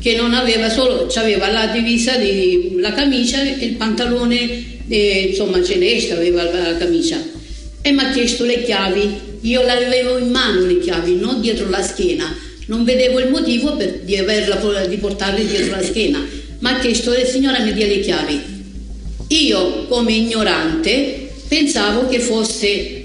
che 0.00 0.16
non 0.16 0.34
aveva 0.34 0.68
solo 0.68 1.08
aveva 1.14 1.48
la 1.48 1.66
divisa 1.66 2.16
di, 2.16 2.78
la 2.80 2.92
camicia 2.92 3.42
e 3.42 3.64
il 3.64 3.74
pantalone 3.74 4.80
eh, 4.88 5.28
insomma 5.28 5.62
celeste 5.62 6.14
aveva 6.14 6.42
la 6.42 6.76
camicia 6.76 7.16
e 7.80 7.92
mi 7.92 8.00
ha 8.00 8.10
chiesto 8.10 8.44
le 8.44 8.64
chiavi 8.64 9.14
io 9.42 9.62
le 9.62 9.86
avevo 9.86 10.18
in 10.18 10.30
mano 10.30 10.62
le 10.62 10.80
chiavi 10.80 11.14
non 11.14 11.40
dietro 11.40 11.68
la 11.68 11.82
schiena 11.82 12.45
non 12.66 12.84
vedevo 12.84 13.18
il 13.20 13.30
motivo 13.30 13.76
per, 13.76 14.00
di, 14.00 14.16
averla, 14.16 14.86
di 14.86 14.96
portarle 14.96 15.46
dietro 15.46 15.76
la 15.76 15.82
schiena 15.82 16.18
mi 16.58 16.68
ha 16.68 16.78
chiesto 16.78 17.10
le 17.10 17.26
signora 17.26 17.60
mi 17.60 17.72
dia 17.72 17.86
le 17.86 18.00
chiavi 18.00 18.40
io 19.28 19.86
come 19.86 20.12
ignorante 20.12 21.30
pensavo 21.48 22.06
che 22.06 22.20
fosse 22.20 23.04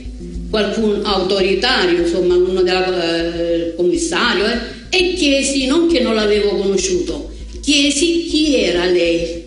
qualcun 0.51 1.00
autoritario, 1.03 2.01
insomma, 2.01 2.36
uno 2.36 2.62
del 2.62 2.75
eh, 2.75 3.74
commissario, 3.75 4.46
eh, 4.46 4.60
e 4.89 5.13
chiesi, 5.13 5.65
non 5.65 5.88
che 5.88 6.01
non 6.01 6.13
l'avevo 6.13 6.58
conosciuto, 6.58 7.32
chiesi 7.62 8.25
chi 8.25 8.56
era 8.56 8.86
lei. 8.86 9.46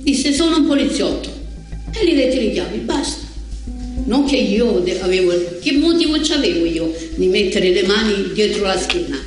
Disse 0.00 0.32
sono 0.32 0.56
un 0.56 0.66
poliziotto 0.66 1.28
e 1.92 2.06
gli 2.06 2.14
detti 2.14 2.40
le 2.40 2.52
chiavi, 2.52 2.78
basta. 2.78 3.26
Non 4.06 4.24
che 4.24 4.36
io 4.36 4.82
avevo, 5.00 5.58
che 5.60 5.72
motivo 5.72 6.18
c'avevo 6.18 6.64
io 6.64 6.94
di 7.16 7.26
mettere 7.26 7.70
le 7.70 7.82
mani 7.82 8.32
dietro 8.32 8.64
la 8.64 8.78
schiena? 8.78 9.18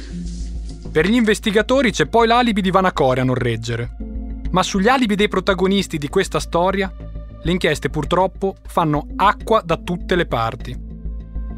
Per 0.91 1.07
gli 1.07 1.15
investigatori 1.15 1.91
c'è 1.91 2.05
poi 2.07 2.27
l'alibi 2.27 2.59
di 2.61 2.69
Vanacore 2.69 3.21
a 3.21 3.23
non 3.23 3.35
reggere. 3.35 3.95
Ma 4.51 4.61
sugli 4.61 4.89
alibi 4.89 5.15
dei 5.15 5.29
protagonisti 5.29 5.97
di 5.97 6.09
questa 6.09 6.41
storia, 6.41 6.93
le 7.43 7.51
inchieste 7.51 7.89
purtroppo 7.89 8.55
fanno 8.67 9.07
acqua 9.15 9.61
da 9.63 9.77
tutte 9.77 10.15
le 10.15 10.25
parti 10.25 10.77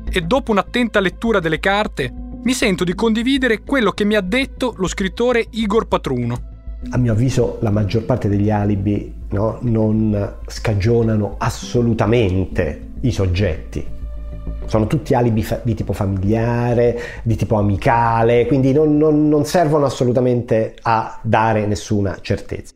e 0.07 0.21
dopo 0.21 0.51
un'attenta 0.51 0.99
lettura 0.99 1.39
delle 1.39 1.59
carte 1.59 2.13
mi 2.43 2.53
sento 2.53 2.83
di 2.83 2.93
condividere 2.93 3.63
quello 3.63 3.91
che 3.91 4.03
mi 4.03 4.13
ha 4.13 4.21
detto 4.21 4.75
lo 4.77 4.87
scrittore 4.87 5.47
Igor 5.49 5.87
Patruno. 5.87 6.51
A 6.91 6.97
mio 6.97 7.13
avviso 7.13 7.57
la 7.61 7.71
maggior 7.71 8.03
parte 8.03 8.29
degli 8.29 8.51
alibi 8.51 9.11
no, 9.29 9.57
non 9.61 10.35
scagionano 10.45 11.37
assolutamente 11.39 12.91
i 13.01 13.11
soggetti. 13.11 13.83
Sono 14.65 14.87
tutti 14.87 15.13
alibi 15.13 15.43
fa- 15.43 15.61
di 15.63 15.73
tipo 15.73 15.93
familiare, 15.93 16.99
di 17.23 17.35
tipo 17.35 17.57
amicale, 17.57 18.45
quindi 18.45 18.73
non, 18.73 18.97
non, 18.97 19.27
non 19.27 19.45
servono 19.45 19.85
assolutamente 19.85 20.75
a 20.81 21.19
dare 21.21 21.65
nessuna 21.65 22.17
certezza. 22.21 22.73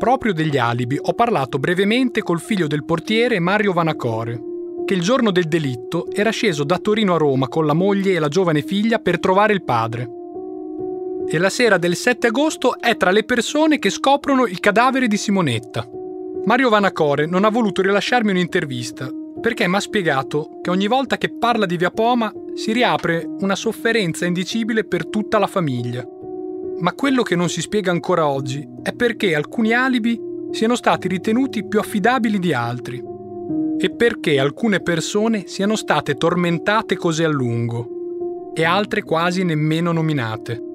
Proprio 0.00 0.32
degli 0.32 0.56
alibi 0.56 0.98
ho 0.98 1.12
parlato 1.12 1.58
brevemente 1.58 2.22
col 2.22 2.40
figlio 2.40 2.66
del 2.66 2.86
portiere 2.86 3.38
Mario 3.38 3.74
Vanacore, 3.74 4.40
che 4.86 4.94
il 4.94 5.02
giorno 5.02 5.30
del 5.30 5.44
delitto 5.44 6.06
era 6.10 6.30
sceso 6.30 6.64
da 6.64 6.78
Torino 6.78 7.16
a 7.16 7.18
Roma 7.18 7.48
con 7.48 7.66
la 7.66 7.74
moglie 7.74 8.14
e 8.14 8.18
la 8.18 8.28
giovane 8.28 8.62
figlia 8.62 8.98
per 8.98 9.20
trovare 9.20 9.52
il 9.52 9.62
padre. 9.62 10.08
E 11.28 11.36
la 11.36 11.50
sera 11.50 11.76
del 11.76 11.96
7 11.96 12.28
agosto 12.28 12.80
è 12.80 12.96
tra 12.96 13.10
le 13.10 13.24
persone 13.24 13.78
che 13.78 13.90
scoprono 13.90 14.46
il 14.46 14.58
cadavere 14.58 15.06
di 15.06 15.18
Simonetta. 15.18 15.86
Mario 16.44 16.70
Vanacore 16.70 17.26
non 17.26 17.44
ha 17.44 17.50
voluto 17.50 17.82
rilasciarmi 17.82 18.30
un'intervista 18.30 19.10
perché 19.40 19.68
mi 19.68 19.76
ha 19.76 19.80
spiegato 19.80 20.58
che 20.62 20.70
ogni 20.70 20.86
volta 20.86 21.18
che 21.18 21.28
parla 21.28 21.66
di 21.66 21.76
Via 21.76 21.90
Poma 21.90 22.32
si 22.54 22.72
riapre 22.72 23.26
una 23.40 23.54
sofferenza 23.54 24.24
indicibile 24.24 24.84
per 24.84 25.06
tutta 25.06 25.38
la 25.38 25.46
famiglia. 25.46 26.06
Ma 26.80 26.92
quello 26.94 27.22
che 27.22 27.36
non 27.36 27.48
si 27.50 27.60
spiega 27.60 27.90
ancora 27.90 28.26
oggi 28.26 28.66
è 28.82 28.92
perché 28.92 29.34
alcuni 29.34 29.74
alibi 29.74 30.18
siano 30.50 30.76
stati 30.76 31.08
ritenuti 31.08 31.66
più 31.66 31.78
affidabili 31.78 32.38
di 32.38 32.54
altri 32.54 33.02
e 33.78 33.90
perché 33.90 34.38
alcune 34.38 34.80
persone 34.80 35.44
siano 35.46 35.76
state 35.76 36.14
tormentate 36.14 36.96
così 36.96 37.22
a 37.22 37.28
lungo 37.28 38.52
e 38.54 38.64
altre 38.64 39.02
quasi 39.02 39.44
nemmeno 39.44 39.92
nominate. 39.92 40.69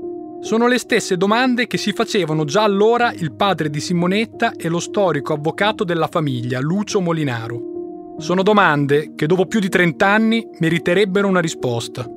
Sono 0.46 0.68
le 0.68 0.78
stesse 0.78 1.18
domande 1.18 1.66
che 1.66 1.80
si 1.80 1.92
facevano 1.92 2.46
già 2.46 2.62
allora 2.62 3.12
il 3.12 3.34
padre 3.34 3.72
di 3.72 3.80
Simonetta 3.80 4.52
e 4.52 4.70
lo 4.70 4.80
storico 4.80 5.34
avvocato 5.34 5.84
della 5.84 6.06
famiglia, 6.06 6.60
Lucio 6.60 7.02
Molinaro. 7.02 8.16
Sono 8.20 8.44
domande 8.44 9.14
che 9.16 9.26
dopo 9.26 9.48
più 9.48 9.60
di 9.60 9.70
30 9.70 10.08
anni 10.08 10.48
meriterebbero 10.60 11.28
una 11.28 11.40
risposta. 11.40 12.08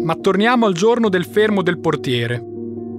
Ma 0.00 0.16
torniamo 0.16 0.66
al 0.66 0.74
giorno 0.74 1.08
del 1.08 1.26
fermo 1.26 1.62
del 1.62 1.78
portiere. 1.78 2.44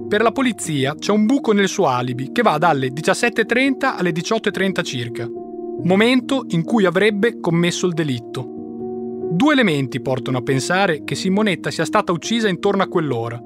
Per 0.08 0.22
la 0.22 0.32
polizia 0.32 0.94
c'è 0.94 1.12
un 1.12 1.26
buco 1.26 1.52
nel 1.52 1.68
suo 1.68 1.88
alibi 1.88 2.32
che 2.32 2.40
va 2.40 2.56
dalle 2.56 2.94
17.30 2.94 3.94
alle 3.94 4.10
18.30 4.10 4.82
circa, 4.82 5.28
momento 5.82 6.46
in 6.48 6.64
cui 6.64 6.86
avrebbe 6.86 7.40
commesso 7.40 7.86
il 7.86 7.92
delitto. 7.92 8.53
Due 9.30 9.52
elementi 9.52 10.00
portano 10.00 10.38
a 10.38 10.42
pensare 10.42 11.02
che 11.04 11.14
Simonetta 11.14 11.70
sia 11.70 11.84
stata 11.84 12.12
uccisa 12.12 12.48
intorno 12.48 12.82
a 12.82 12.88
quell'ora. 12.88 13.40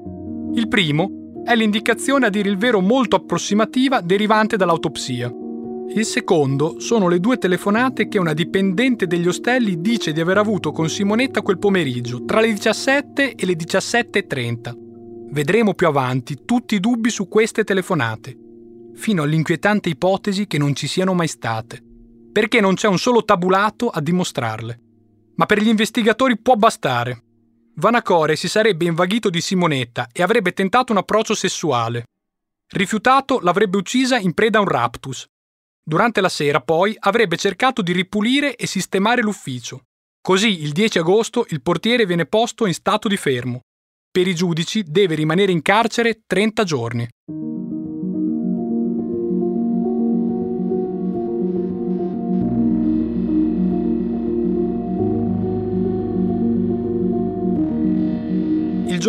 Il 0.53 0.67
primo 0.67 1.41
è 1.43 1.55
l'indicazione 1.55 2.27
a 2.27 2.29
dire 2.29 2.49
il 2.49 2.57
vero 2.57 2.79
molto 2.79 3.15
approssimativa 3.15 4.01
derivante 4.01 4.57
dall'autopsia. 4.57 5.33
Il 5.91 6.05
secondo 6.05 6.79
sono 6.79 7.07
le 7.07 7.19
due 7.19 7.37
telefonate 7.37 8.07
che 8.07 8.19
una 8.19 8.33
dipendente 8.33 9.07
degli 9.07 9.27
ostelli 9.27 9.81
dice 9.81 10.11
di 10.11 10.19
aver 10.19 10.37
avuto 10.37 10.71
con 10.71 10.87
Simonetta 10.87 11.41
quel 11.41 11.57
pomeriggio, 11.57 12.23
tra 12.25 12.39
le 12.39 12.49
17 12.49 13.33
e 13.33 13.45
le 13.45 13.53
17.30. 13.53 14.73
Vedremo 15.31 15.73
più 15.73 15.87
avanti 15.87 16.45
tutti 16.45 16.75
i 16.75 16.79
dubbi 16.79 17.09
su 17.09 17.27
queste 17.27 17.63
telefonate, 17.63 18.37
fino 18.93 19.23
all'inquietante 19.23 19.89
ipotesi 19.89 20.45
che 20.45 20.59
non 20.59 20.75
ci 20.75 20.85
siano 20.85 21.15
mai 21.15 21.27
state, 21.27 21.81
perché 22.31 22.61
non 22.61 22.75
c'è 22.75 22.87
un 22.87 22.99
solo 22.99 23.23
tabulato 23.23 23.89
a 23.89 24.01
dimostrarle. 24.01 24.79
Ma 25.39 25.45
per 25.45 25.61
gli 25.61 25.67
investigatori 25.67 26.37
può 26.37 26.55
bastare. 26.55 27.23
Vanacore 27.75 28.35
si 28.35 28.47
sarebbe 28.47 28.85
invaghito 28.85 29.29
di 29.29 29.41
Simonetta 29.41 30.09
e 30.11 30.21
avrebbe 30.21 30.53
tentato 30.53 30.91
un 30.91 30.99
approccio 30.99 31.33
sessuale. 31.33 32.03
Rifiutato, 32.67 33.39
l'avrebbe 33.39 33.77
uccisa 33.77 34.19
in 34.19 34.33
preda 34.33 34.59
a 34.59 34.61
un 34.61 34.67
raptus. 34.67 35.25
Durante 35.81 36.21
la 36.21 36.29
sera, 36.29 36.61
poi, 36.61 36.95
avrebbe 36.99 37.37
cercato 37.37 37.81
di 37.81 37.93
ripulire 37.93 38.55
e 38.55 38.67
sistemare 38.67 39.21
l'ufficio. 39.21 39.85
Così, 40.21 40.61
il 40.61 40.73
10 40.73 40.99
agosto, 40.99 41.45
il 41.49 41.61
portiere 41.61 42.05
viene 42.05 42.25
posto 42.25 42.67
in 42.67 42.73
stato 42.73 43.07
di 43.07 43.17
fermo 43.17 43.61
per 44.11 44.27
i 44.27 44.35
giudici 44.35 44.83
deve 44.83 45.15
rimanere 45.15 45.51
in 45.51 45.61
carcere 45.61 46.23
30 46.25 46.63
giorni. 46.63 47.07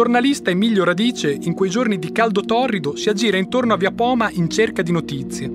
Giornalista 0.01 0.49
Emilio 0.49 0.83
Radice, 0.83 1.31
in 1.31 1.53
quei 1.53 1.69
giorni 1.69 1.99
di 1.99 2.11
caldo 2.11 2.41
torrido, 2.41 2.97
si 2.97 3.11
aggira 3.11 3.37
intorno 3.37 3.75
a 3.75 3.77
Via 3.77 3.93
Poma 3.93 4.31
in 4.33 4.49
cerca 4.49 4.81
di 4.81 4.93
notizie. 4.93 5.53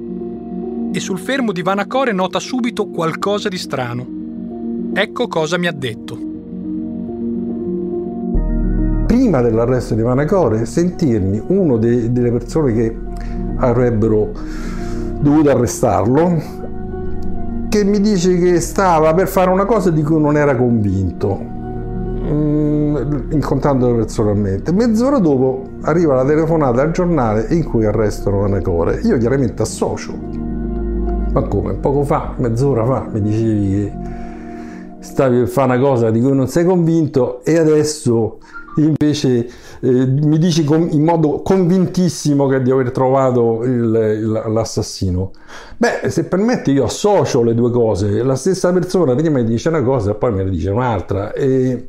E 0.94 1.00
sul 1.00 1.18
fermo 1.18 1.52
di 1.52 1.64
Vanacore 1.64 2.12
nota 2.12 2.38
subito 2.38 2.86
qualcosa 2.86 3.50
di 3.50 3.58
strano. 3.58 4.06
Ecco 4.94 5.28
cosa 5.28 5.58
mi 5.58 5.66
ha 5.66 5.72
detto 5.72 6.20
prima 9.08 9.42
dell'arresto 9.42 9.96
di 9.96 10.04
Manacore 10.04 10.66
sentirmi 10.66 11.42
una 11.48 11.78
delle 11.78 12.32
persone 12.32 12.74
che 12.74 12.96
avrebbero 13.58 14.32
dovuto 15.22 15.50
arrestarlo, 15.50 16.40
che 17.68 17.84
mi 17.84 18.00
dice 18.00 18.38
che 18.38 18.60
stava 18.60 19.12
per 19.16 19.28
fare 19.28 19.50
una 19.50 19.66
cosa 19.66 19.90
di 19.90 20.04
cui 20.04 20.22
non 20.22 20.38
era 20.38 20.56
convinto, 20.56 21.42
mm, 21.42 22.75
incontrandolo 23.32 23.96
personalmente. 23.96 24.72
Mezz'ora 24.72 25.20
dopo 25.20 25.64
arriva 25.82 26.16
la 26.16 26.26
telefonata 26.26 26.82
al 26.82 26.92
giornale 26.92 27.48
in 27.50 27.64
cui 27.64 27.86
arrestano 27.86 28.40
Vanacore. 28.40 29.02
Io 29.04 29.18
chiaramente 29.18 29.62
associo. 29.62 30.14
Ma 31.32 31.42
come? 31.44 31.74
Poco 31.74 32.04
fa, 32.04 32.34
mezz'ora 32.38 32.86
fa, 32.86 33.08
mi 33.12 33.22
dicevi 33.22 33.70
che 33.70 33.94
stavi 35.00 35.40
per 35.40 35.48
fare 35.48 35.74
una 35.76 35.86
cosa 35.86 36.10
di 36.10 36.20
cui 36.20 36.34
non 36.34 36.48
sei 36.48 36.66
convinto 36.66 37.44
e 37.44 37.58
adesso 37.58 38.40
invece 38.78 39.48
eh, 39.80 40.06
mi 40.06 40.38
dici 40.38 40.64
con, 40.64 40.88
in 40.92 41.04
modo 41.04 41.42
convintissimo 41.42 42.48
che 42.48 42.62
di 42.62 42.72
aver 42.72 42.92
trovato 42.92 43.64
il, 43.64 43.72
il, 43.72 44.44
l'assassino. 44.48 45.32
Beh, 45.78 46.10
se 46.10 46.26
permetti 46.26 46.72
io 46.72 46.86
associo 46.86 47.44
le 47.44 47.54
due 47.54 47.72
cose, 47.72 48.24
la 48.24 48.36
stessa 48.36 48.72
persona 48.74 49.16
prima 49.16 49.40
mi 49.40 49.46
dice 49.46 49.70
una 49.70 49.84
cosa 49.84 50.12
e 50.12 50.16
poi 50.16 50.34
me 50.34 50.44
ne 50.44 50.50
dice 50.50 50.70
un'altra 50.70 51.32
e 51.34 51.88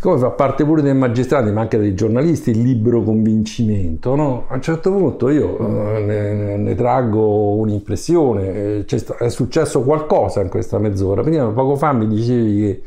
siccome 0.00 0.18
fa 0.18 0.30
parte 0.30 0.64
pure 0.64 0.80
dei 0.80 0.94
magistrati 0.94 1.50
ma 1.50 1.60
anche 1.60 1.76
dei 1.76 1.94
giornalisti 1.94 2.52
il 2.52 2.62
libero 2.62 3.02
convincimento, 3.02 4.14
no? 4.14 4.46
a 4.48 4.54
un 4.54 4.62
certo 4.62 4.90
punto 4.90 5.28
io 5.28 5.58
eh, 5.58 6.00
ne, 6.00 6.56
ne, 6.56 6.74
traggo 6.74 7.56
un'impressione, 7.56 8.84
C'è, 8.86 9.04
è 9.18 9.28
successo 9.28 9.82
qualcosa 9.82 10.40
in 10.40 10.48
questa 10.48 10.78
mezz'ora, 10.78 11.20
prima 11.20 11.44
poco 11.48 11.76
fa 11.76 11.92
mi 11.92 12.08
dicevi 12.08 12.60
che 12.62 12.82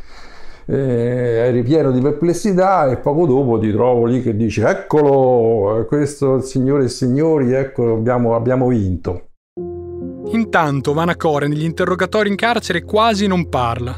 eh, 0.65 1.47
eri 1.49 1.61
pieno 1.61 1.91
di 1.91 2.01
perplessità 2.01 2.89
e 2.89 2.97
poco 2.97 3.27
dopo 3.27 3.59
ti 3.59 3.71
trovo 3.71 4.05
lì 4.05 4.19
che 4.23 4.35
dici 4.35 4.61
eccolo, 4.61 5.85
questo 5.85 6.41
signore 6.41 6.85
e 6.85 6.89
signori, 6.89 7.53
ecco 7.53 7.93
abbiamo, 7.93 8.33
abbiamo 8.33 8.69
vinto. 8.69 9.27
Intanto 10.31 10.93
Vanacore 10.93 11.47
negli 11.47 11.63
interrogatori 11.63 12.29
in 12.29 12.35
carcere 12.35 12.81
quasi 12.81 13.27
non 13.27 13.49
parla. 13.49 13.95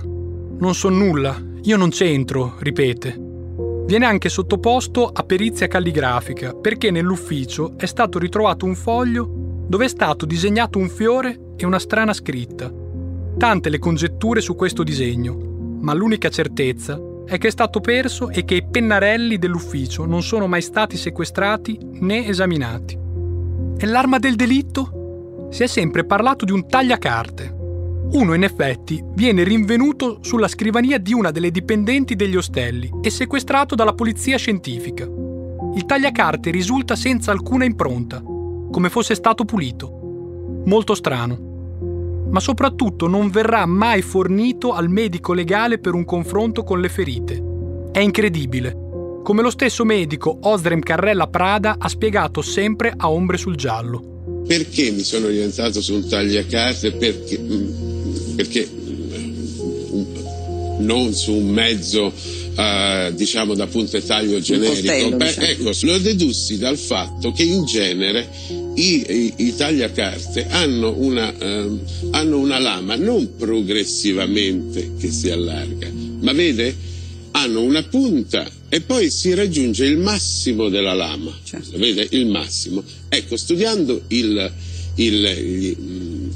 Non 0.58 0.74
so 0.74 0.90
nulla, 0.90 1.36
io 1.66 1.78
non 1.78 1.90
c'entro, 1.90 2.58
ripete. 2.60 3.20
Viene 3.88 4.06
anche 4.06 4.30
sottoposto 4.30 5.08
a 5.08 5.24
perizia 5.24 5.68
calligrafica 5.68 6.54
perché 6.54 6.92
nell'ufficio 6.92 7.74
è 7.78 7.88
stato 7.88 8.20
ritrovato 8.20 8.66
un 8.66 8.76
foglio 8.76 9.64
dove 9.68 9.86
è 9.86 9.88
stato 9.88 10.28
disegnato 10.28 10.78
un 10.78 10.90
fiore 10.90 11.54
e 11.56 11.66
una 11.66 11.80
strana 11.80 12.14
scritta. 12.14 12.72
Tante 13.38 13.70
le 13.70 13.80
congetture 13.80 14.42
su 14.42 14.54
questo 14.54 14.84
disegno, 14.84 15.78
ma 15.82 15.94
l'unica 15.94 16.30
certezza 16.30 17.02
è 17.26 17.40
che 17.40 17.48
è 17.48 17.52
stato 17.52 17.80
perso 17.80 18.30
e 18.30 18.46
che 18.46 18.56
i 18.56 18.68
pennarelli 18.70 19.40
dell'ufficio 19.40 20.06
non 20.06 20.22
sono 20.22 20.46
mai 20.46 20.62
stati 20.62 20.98
sequestrati 20.98 21.80
né 21.82 22.28
esaminati. 22.28 22.96
E 23.78 23.86
l'arma 23.88 24.20
del 24.20 24.36
delitto? 24.36 25.48
Si 25.50 25.64
è 25.64 25.68
sempre 25.68 26.06
parlato 26.06 26.46
di 26.46 26.52
un 26.52 26.68
tagliacarte. 26.68 27.55
Uno, 28.12 28.34
in 28.34 28.44
effetti, 28.44 29.04
viene 29.14 29.44
rinvenuto 29.44 30.20
sulla 30.22 30.48
scrivania 30.48 30.98
di 30.98 31.14
una 31.14 31.32
delle 31.32 31.52
dipendenti 31.52 32.16
degli 32.16 32.36
ostelli 32.36 32.90
e 33.02 33.10
sequestrato 33.10 33.76
dalla 33.76 33.94
polizia 33.94 34.38
scientifica. 34.38 35.04
Il 35.04 35.86
tagliacarte 35.86 36.52
risulta 36.52 36.96
senza 36.96 37.32
alcuna 37.32 37.66
impronta, 37.66 38.22
come 38.22 38.90
fosse 38.90 39.16
stato 39.16 39.44
pulito. 39.44 40.64
Molto 40.66 40.96
strano 40.96 41.54
ma 42.36 42.42
soprattutto 42.42 43.08
non 43.08 43.30
verrà 43.30 43.66
mai 43.66 44.02
fornito 44.02 44.74
al 44.74 44.90
medico 44.90 45.34
legale 45.34 45.80
per 45.80 45.94
un 45.94 46.04
confronto 46.04 46.64
con 46.64 46.82
le 46.82 46.90
ferite. 46.90 47.42
È 47.94 48.00
incredibile. 48.00 48.76
Come 49.24 49.42
lo 49.42 49.50
stesso 49.50 49.86
medico 49.86 50.38
Osrem 50.42 50.82
Carrella 50.82 51.28
Prada 51.28 51.78
ha 51.80 51.88
spiegato 51.88 52.42
sempre 52.42 52.94
a 52.96 53.10
ombre 53.10 53.38
sul 53.38 53.56
giallo. 53.56 54.44
Perché 54.46 54.92
mi 54.92 55.04
sono 55.04 55.28
orientato 55.28 55.82
su 55.82 55.94
un 55.94 56.08
tagliacarte? 56.08 56.92
Perché, 56.92 57.40
mm, 57.40 57.95
perché 58.36 58.68
mm, 58.70 60.16
non 60.80 61.14
su 61.14 61.34
un 61.34 61.48
mezzo 61.48 62.14
uh, 62.56 63.14
diciamo 63.14 63.54
da 63.54 63.68
punto 63.68 63.98
e 63.98 64.04
taglio 64.04 64.40
generico. 64.40 64.74
Costello, 64.74 65.16
Beh, 65.16 65.26
diciamo. 65.26 65.48
Ecco, 65.48 65.72
lo 65.82 65.98
dedussi 66.00 66.58
dal 66.58 66.78
fatto 66.78 67.32
che 67.32 67.44
in 67.44 67.66
genere 67.66 68.28
i, 68.76 69.06
i, 69.08 69.34
i 69.38 69.56
tagliacarte 69.56 70.48
hanno 70.50 70.94
una, 70.98 71.34
uh, 71.38 71.80
hanno 72.12 72.40
una 72.40 72.60
lama 72.60 72.96
non 72.96 73.36
progressivamente 73.38 74.92
che 75.00 75.12
si 75.12 75.30
allarga, 75.30 75.90
ma 76.20 76.34
vede? 76.34 76.94
Hanno 77.32 77.62
una 77.64 77.84
punta 77.84 78.50
e 78.70 78.82
poi 78.82 79.10
si 79.10 79.34
raggiunge 79.34 79.86
il 79.86 79.98
massimo 79.98 80.70
della 80.70 80.94
lama, 80.94 81.38
certo. 81.44 81.78
vede? 81.78 82.08
Il 82.12 82.28
massimo. 82.28 82.84
Ecco, 83.10 83.38
studiando 83.38 84.04
il, 84.08 84.52
il, 84.96 85.26
il, 85.26 85.78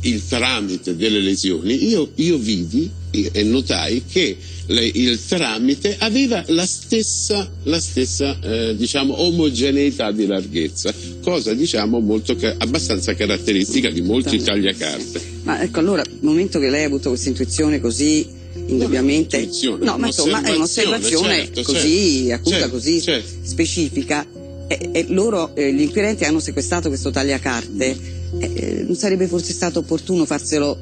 il 0.01 0.25
tramite 0.27 0.95
delle 0.95 1.19
lesioni, 1.19 1.87
io, 1.87 2.11
io 2.15 2.37
vidi 2.37 2.89
e 3.11 3.43
notai 3.43 4.03
che 4.09 4.37
le, 4.67 4.85
il 4.85 5.19
tramite 5.25 5.95
aveva 5.97 6.43
la 6.47 6.65
stessa, 6.65 7.49
la 7.63 7.79
stessa 7.79 8.37
eh, 8.39 8.75
diciamo, 8.77 9.19
omogeneità 9.21 10.11
di 10.11 10.27
larghezza, 10.27 10.93
cosa 11.23 11.53
diciamo 11.53 11.99
molto, 11.99 12.37
abbastanza 12.57 13.15
caratteristica 13.15 13.89
di 13.89 14.01
molti 14.01 14.41
tagliacarte. 14.41 15.21
Ma 15.43 15.61
ecco 15.61 15.79
allora, 15.79 16.03
nel 16.03 16.19
momento 16.21 16.59
che 16.59 16.69
lei 16.69 16.83
ha 16.83 16.87
avuto 16.87 17.09
questa 17.09 17.29
intuizione 17.29 17.79
così 17.79 18.37
indubbiamente 18.67 19.49
no, 19.79 19.97
ma 19.97 20.07
insomma 20.07 20.43
è 20.43 20.51
un'osservazione 20.51 21.45
certo, 21.45 21.61
così 21.63 22.25
certo, 22.27 22.33
acuta, 22.33 22.55
certo, 22.57 22.69
così 22.69 23.01
certo. 23.01 23.29
specifica 23.41 24.27
e, 24.67 24.89
e 24.91 25.05
loro, 25.09 25.55
eh, 25.55 25.73
gli 25.73 25.81
inquirenti 25.81 26.25
hanno 26.25 26.39
sequestrato 26.39 26.89
questo 26.89 27.09
tagliacarte 27.09 28.17
eh, 28.37 28.83
non 28.85 28.95
sarebbe 28.95 29.27
forse 29.27 29.53
stato 29.53 29.79
opportuno 29.79 30.25
farselo 30.25 30.77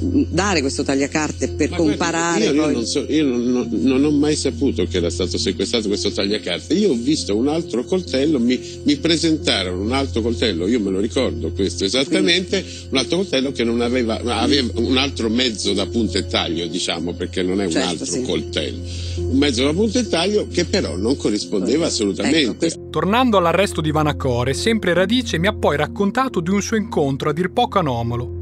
dare 0.00 0.60
questo 0.60 0.82
tagliacarte 0.82 1.48
per 1.50 1.70
Ma 1.70 1.76
comparare. 1.76 2.52
Guarda, 2.52 2.54
io, 2.54 2.62
poi... 2.62 2.70
io, 2.70 2.76
non, 2.76 2.86
so, 2.86 3.06
io 3.08 3.24
non, 3.24 3.42
non, 3.44 3.68
non, 3.72 4.04
ho 4.04 4.10
mai 4.10 4.36
saputo 4.36 4.84
che 4.84 4.96
era 4.96 5.10
stato 5.10 5.38
sequestrato 5.38 5.88
questo 5.88 6.10
tagliacarte. 6.10 6.74
Io 6.74 6.90
ho 6.90 6.96
visto 6.96 7.36
un 7.36 7.48
altro 7.48 7.84
coltello, 7.84 8.38
mi, 8.38 8.58
mi 8.84 8.96
presentarono 8.96 9.82
un 9.82 9.92
altro 9.92 10.22
coltello, 10.22 10.66
io 10.66 10.80
me 10.80 10.90
lo 10.90 11.00
ricordo 11.00 11.50
questo 11.52 11.84
esattamente, 11.84 12.64
un 12.90 12.96
altro 12.96 13.18
coltello 13.18 13.52
che 13.52 13.64
non 13.64 13.80
aveva, 13.80 14.20
aveva 14.20 14.70
un 14.76 14.96
altro 14.96 15.28
mezzo 15.28 15.72
da 15.72 15.86
punta 15.86 16.18
e 16.18 16.26
taglio, 16.26 16.66
diciamo, 16.66 17.14
perché 17.14 17.42
non 17.42 17.60
è 17.60 17.64
un 17.64 17.70
Certo, 17.70 17.88
altro 17.88 18.06
sì. 18.06 18.22
coltello. 18.22 18.78
Un 19.16 19.38
mezzo 19.38 19.64
da 19.64 19.72
punta 19.72 19.98
e 19.98 20.08
taglio 20.08 20.48
che 20.48 20.64
però 20.64 20.96
non 20.96 21.16
corrispondeva 21.16 21.86
assolutamente. 21.86 22.72
Tornando 22.90 23.36
all'arresto 23.36 23.80
di 23.80 23.90
Vanacore, 23.90 24.54
sempre 24.54 24.94
Radice 24.94 25.38
mi 25.38 25.46
ha 25.46 25.54
poi 25.54 25.76
raccontato 25.76 26.40
di 26.40 26.50
un 26.50 26.62
suo 26.62 26.76
incontro 26.76 27.30
a 27.30 27.32
dir 27.32 27.52
poco 27.52 27.78
anomalo 27.78 28.39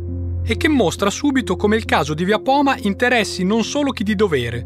e 0.51 0.57
che 0.57 0.69
mostra 0.69 1.11
subito 1.11 1.57
come 1.57 1.77
il 1.77 1.85
caso 1.85 2.15
di 2.15 2.25
Via 2.25 2.39
Poma 2.39 2.75
interessi 2.79 3.45
non 3.45 3.65
solo 3.65 3.91
chi 3.91 4.03
di 4.03 4.15
dovere, 4.15 4.65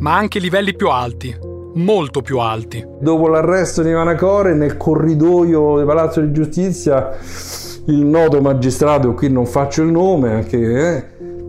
ma 0.00 0.16
anche 0.16 0.40
livelli 0.40 0.74
più 0.74 0.88
alti, 0.88 1.32
molto 1.74 2.20
più 2.20 2.40
alti. 2.40 2.84
Dopo 2.98 3.28
l'arresto 3.28 3.82
di 3.82 3.92
Vanacore, 3.92 4.54
nel 4.54 4.76
corridoio 4.76 5.76
del 5.76 5.86
Palazzo 5.86 6.20
di 6.20 6.32
Giustizia, 6.32 7.16
il 7.86 8.04
noto 8.04 8.40
magistrato, 8.40 9.14
qui 9.14 9.30
non 9.30 9.46
faccio 9.46 9.82
il 9.82 9.92
nome, 9.92 10.32
anche, 10.32 10.56
eh, 10.58 11.04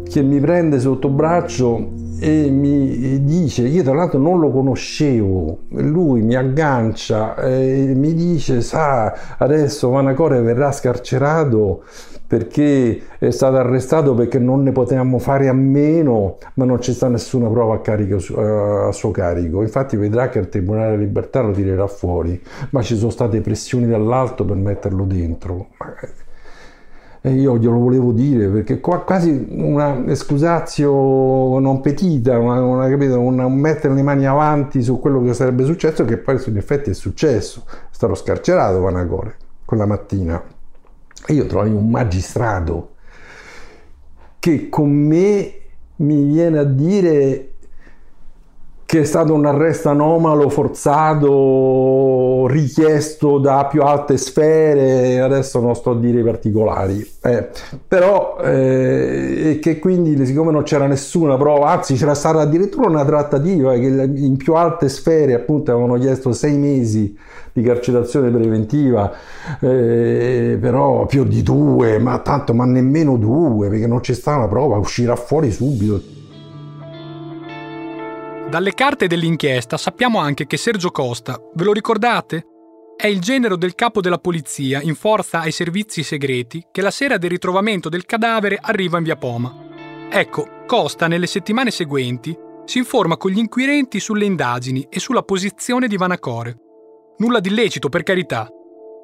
che 0.07 0.21
mi 0.21 0.39
prende 0.39 0.79
sotto 0.79 1.09
braccio 1.09 2.04
e 2.19 2.49
mi 2.49 3.23
dice, 3.23 3.63
io 3.67 3.83
tra 3.83 3.93
l'altro 3.93 4.19
non 4.19 4.39
lo 4.39 4.51
conoscevo, 4.51 5.59
lui 5.69 6.21
mi 6.21 6.35
aggancia 6.35 7.35
e 7.37 7.93
mi 7.95 8.13
dice, 8.13 8.61
sa, 8.61 9.13
adesso 9.37 9.89
Vanacore 9.89 10.41
verrà 10.41 10.71
scarcerato 10.71 11.83
perché 12.27 13.01
è 13.19 13.29
stato 13.29 13.57
arrestato 13.57 14.13
perché 14.15 14.39
non 14.39 14.63
ne 14.63 14.71
potevamo 14.71 15.19
fare 15.19 15.47
a 15.47 15.53
meno, 15.53 16.37
ma 16.55 16.65
non 16.65 16.79
c'è 16.79 16.91
sta 16.91 17.07
nessuna 17.07 17.47
prova 17.49 17.75
a, 17.75 17.79
carico, 17.79 18.17
a 18.87 18.91
suo 18.91 19.11
carico. 19.11 19.61
Infatti 19.61 19.95
vedrà 19.95 20.29
che 20.29 20.39
il 20.39 20.49
Tribunale 20.49 20.91
della 20.91 21.03
Libertà 21.03 21.41
lo 21.41 21.51
tirerà 21.51 21.87
fuori, 21.87 22.41
ma 22.71 22.81
ci 22.81 22.97
sono 22.97 23.11
state 23.11 23.41
pressioni 23.41 23.87
dall'alto 23.87 24.43
per 24.43 24.55
metterlo 24.55 25.05
dentro. 25.05 25.67
E 27.25 27.31
io 27.31 27.57
glielo 27.57 27.79
volevo 27.79 28.11
dire 28.11 28.49
perché 28.49 28.79
qua 28.79 29.01
quasi 29.01 29.47
una 29.49 30.05
excusatio 30.05 31.57
non 31.57 31.81
petita, 31.81 32.37
una, 32.37 32.61
una, 32.61 32.87
capito? 32.87 33.19
Una, 33.19 33.47
un 33.47 33.55
mettere 33.57 33.95
le 33.95 34.03
mani 34.03 34.27
avanti 34.27 34.83
su 34.83 34.99
quello 34.99 35.23
che 35.23 35.33
sarebbe 35.33 35.65
successo, 35.65 36.05
che 36.05 36.17
poi 36.17 36.39
in 36.45 36.57
effetti 36.57 36.91
è 36.91 36.93
successo. 36.93 37.63
È 37.65 37.87
stato 37.89 38.13
scarcerato 38.13 38.79
Vanacore 38.79 39.37
quella 39.65 39.87
mattina. 39.87 40.39
E 41.25 41.33
io 41.33 41.47
trovai 41.47 41.71
un 41.71 41.89
magistrato 41.89 42.91
che 44.37 44.69
con 44.69 44.91
me 44.91 45.53
mi 45.95 46.25
viene 46.25 46.59
a 46.59 46.63
dire 46.63 47.54
che 48.85 48.99
è 48.99 49.03
stato 49.03 49.33
un 49.33 49.47
arresto 49.47 49.89
anomalo, 49.89 50.47
forzato, 50.47 52.45
richiesto 52.47 53.39
da 53.39 53.65
più 53.65 53.81
alte 53.81 54.15
sfere, 54.17 55.19
adesso 55.19 55.59
non 55.59 55.73
sto 55.75 55.91
a 55.91 55.95
dire 55.95 56.19
i 56.19 56.23
particolari, 56.23 57.03
eh, 57.23 57.49
però 57.87 58.37
eh, 58.43 59.57
che 59.59 59.79
quindi 59.79 60.23
siccome 60.23 60.51
non 60.51 60.61
c'era 60.61 60.85
nessuna 60.85 61.35
prova, 61.35 61.71
anzi 61.71 61.95
c'era 61.95 62.13
stata 62.13 62.41
addirittura 62.41 62.87
una 62.87 63.03
trattativa 63.03 63.73
che 63.73 63.87
in 63.87 64.37
più 64.37 64.53
alte 64.53 64.87
sfere 64.87 65.33
appunto 65.33 65.71
avevano 65.71 65.97
chiesto 65.97 66.31
sei 66.31 66.55
mesi 66.55 67.17
di 67.53 67.63
carcerazione 67.63 68.29
preventiva, 68.29 69.11
eh, 69.61 70.59
però 70.61 71.07
più 71.07 71.23
di 71.23 71.41
due, 71.41 71.97
ma 71.97 72.19
tanto 72.19 72.53
ma 72.53 72.65
nemmeno 72.65 73.17
due, 73.17 73.67
perché 73.69 73.87
non 73.87 74.01
c'è 74.01 74.13
stata 74.13 74.37
una 74.37 74.47
prova, 74.47 74.77
uscirà 74.77 75.15
fuori 75.15 75.51
subito. 75.51 76.23
Dalle 78.55 78.73
carte 78.73 79.07
dell'inchiesta 79.07 79.75
sappiamo 79.75 80.17
anche 80.17 80.47
che 80.47 80.55
Sergio 80.55 80.89
Costa, 80.89 81.37
ve 81.55 81.65
lo 81.65 81.73
ricordate? 81.73 82.45
È 82.95 83.05
il 83.05 83.19
genero 83.19 83.57
del 83.57 83.75
capo 83.75 83.99
della 83.99 84.17
polizia 84.17 84.81
in 84.81 84.95
forza 84.95 85.41
ai 85.41 85.51
servizi 85.51 86.03
segreti 86.03 86.65
che 86.71 86.79
la 86.79 86.89
sera 86.89 87.17
del 87.17 87.31
ritrovamento 87.31 87.89
del 87.89 88.05
cadavere 88.05 88.57
arriva 88.61 88.97
in 88.97 89.03
via 89.03 89.17
Poma. 89.17 90.07
Ecco, 90.09 90.63
Costa 90.65 91.07
nelle 91.07 91.27
settimane 91.27 91.69
seguenti 91.69 92.33
si 92.63 92.77
informa 92.77 93.17
con 93.17 93.31
gli 93.31 93.39
inquirenti 93.39 93.99
sulle 93.99 94.23
indagini 94.23 94.87
e 94.89 95.01
sulla 95.01 95.23
posizione 95.23 95.89
di 95.89 95.97
Vanacore. 95.97 96.57
Nulla 97.17 97.41
di 97.41 97.49
illecito, 97.49 97.89
per 97.89 98.03
carità, 98.03 98.47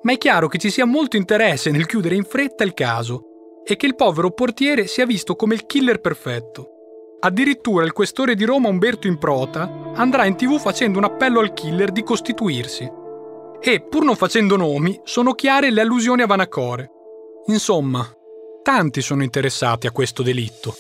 ma 0.03 0.13
è 0.13 0.17
chiaro 0.17 0.47
che 0.47 0.59
ci 0.59 0.69
sia 0.69 0.85
molto 0.85 1.17
interesse 1.17 1.71
nel 1.71 1.87
chiudere 1.87 2.15
in 2.15 2.23
fretta 2.23 2.63
il 2.63 2.73
caso 2.73 3.23
e 3.65 3.75
che 3.75 3.85
il 3.85 3.95
povero 3.95 4.31
portiere 4.31 4.87
sia 4.87 5.05
visto 5.05 5.35
come 5.35 5.55
il 5.55 5.65
killer 5.65 5.99
perfetto. 5.99 6.75
Addirittura 7.23 7.85
il 7.85 7.93
questore 7.93 8.33
di 8.33 8.45
Roma 8.45 8.69
Umberto 8.69 9.05
Improta 9.05 9.91
andrà 9.93 10.25
in 10.25 10.35
tv 10.35 10.57
facendo 10.57 10.97
un 10.97 11.03
appello 11.03 11.39
al 11.39 11.53
killer 11.53 11.91
di 11.91 12.01
costituirsi. 12.01 12.91
E, 13.61 13.81
pur 13.87 14.03
non 14.03 14.15
facendo 14.15 14.55
nomi, 14.55 14.99
sono 15.03 15.33
chiare 15.33 15.69
le 15.69 15.81
allusioni 15.81 16.23
a 16.23 16.25
Vanacore. 16.25 16.89
Insomma, 17.45 18.03
tanti 18.63 19.01
sono 19.01 19.21
interessati 19.21 19.85
a 19.85 19.91
questo 19.91 20.23
delitto. 20.23 20.73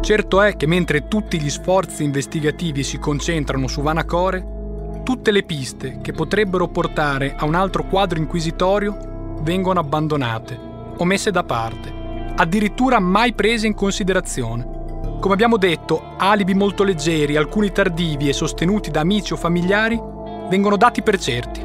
Certo 0.00 0.40
è 0.40 0.56
che 0.56 0.66
mentre 0.66 1.08
tutti 1.08 1.38
gli 1.38 1.50
sforzi 1.50 2.04
investigativi 2.04 2.82
si 2.82 2.98
concentrano 2.98 3.66
su 3.66 3.82
Vanacore, 3.82 5.02
tutte 5.04 5.30
le 5.30 5.42
piste 5.42 5.98
che 6.00 6.12
potrebbero 6.12 6.68
portare 6.68 7.34
a 7.36 7.44
un 7.44 7.54
altro 7.54 7.84
quadro 7.84 8.18
inquisitorio 8.18 8.96
vengono 9.42 9.78
abbandonate 9.78 10.68
o 11.02 11.04
messe 11.04 11.30
da 11.30 11.44
parte, 11.44 11.92
addirittura 12.36 13.00
mai 13.00 13.32
prese 13.32 13.66
in 13.66 13.74
considerazione. 13.74 14.78
Come 15.18 15.34
abbiamo 15.34 15.56
detto, 15.56 16.14
alibi 16.18 16.54
molto 16.54 16.82
leggeri, 16.82 17.36
alcuni 17.36 17.72
tardivi 17.72 18.28
e 18.28 18.32
sostenuti 18.32 18.90
da 18.90 19.00
amici 19.00 19.32
o 19.32 19.36
familiari, 19.36 20.00
vengono 20.48 20.76
dati 20.76 21.02
per 21.02 21.18
certi. 21.18 21.60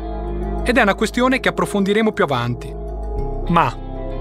Ed 0.63 0.77
è 0.77 0.81
una 0.81 0.95
questione 0.95 1.39
che 1.39 1.49
approfondiremo 1.49 2.11
più 2.11 2.23
avanti. 2.23 2.73
Ma, 3.47 3.77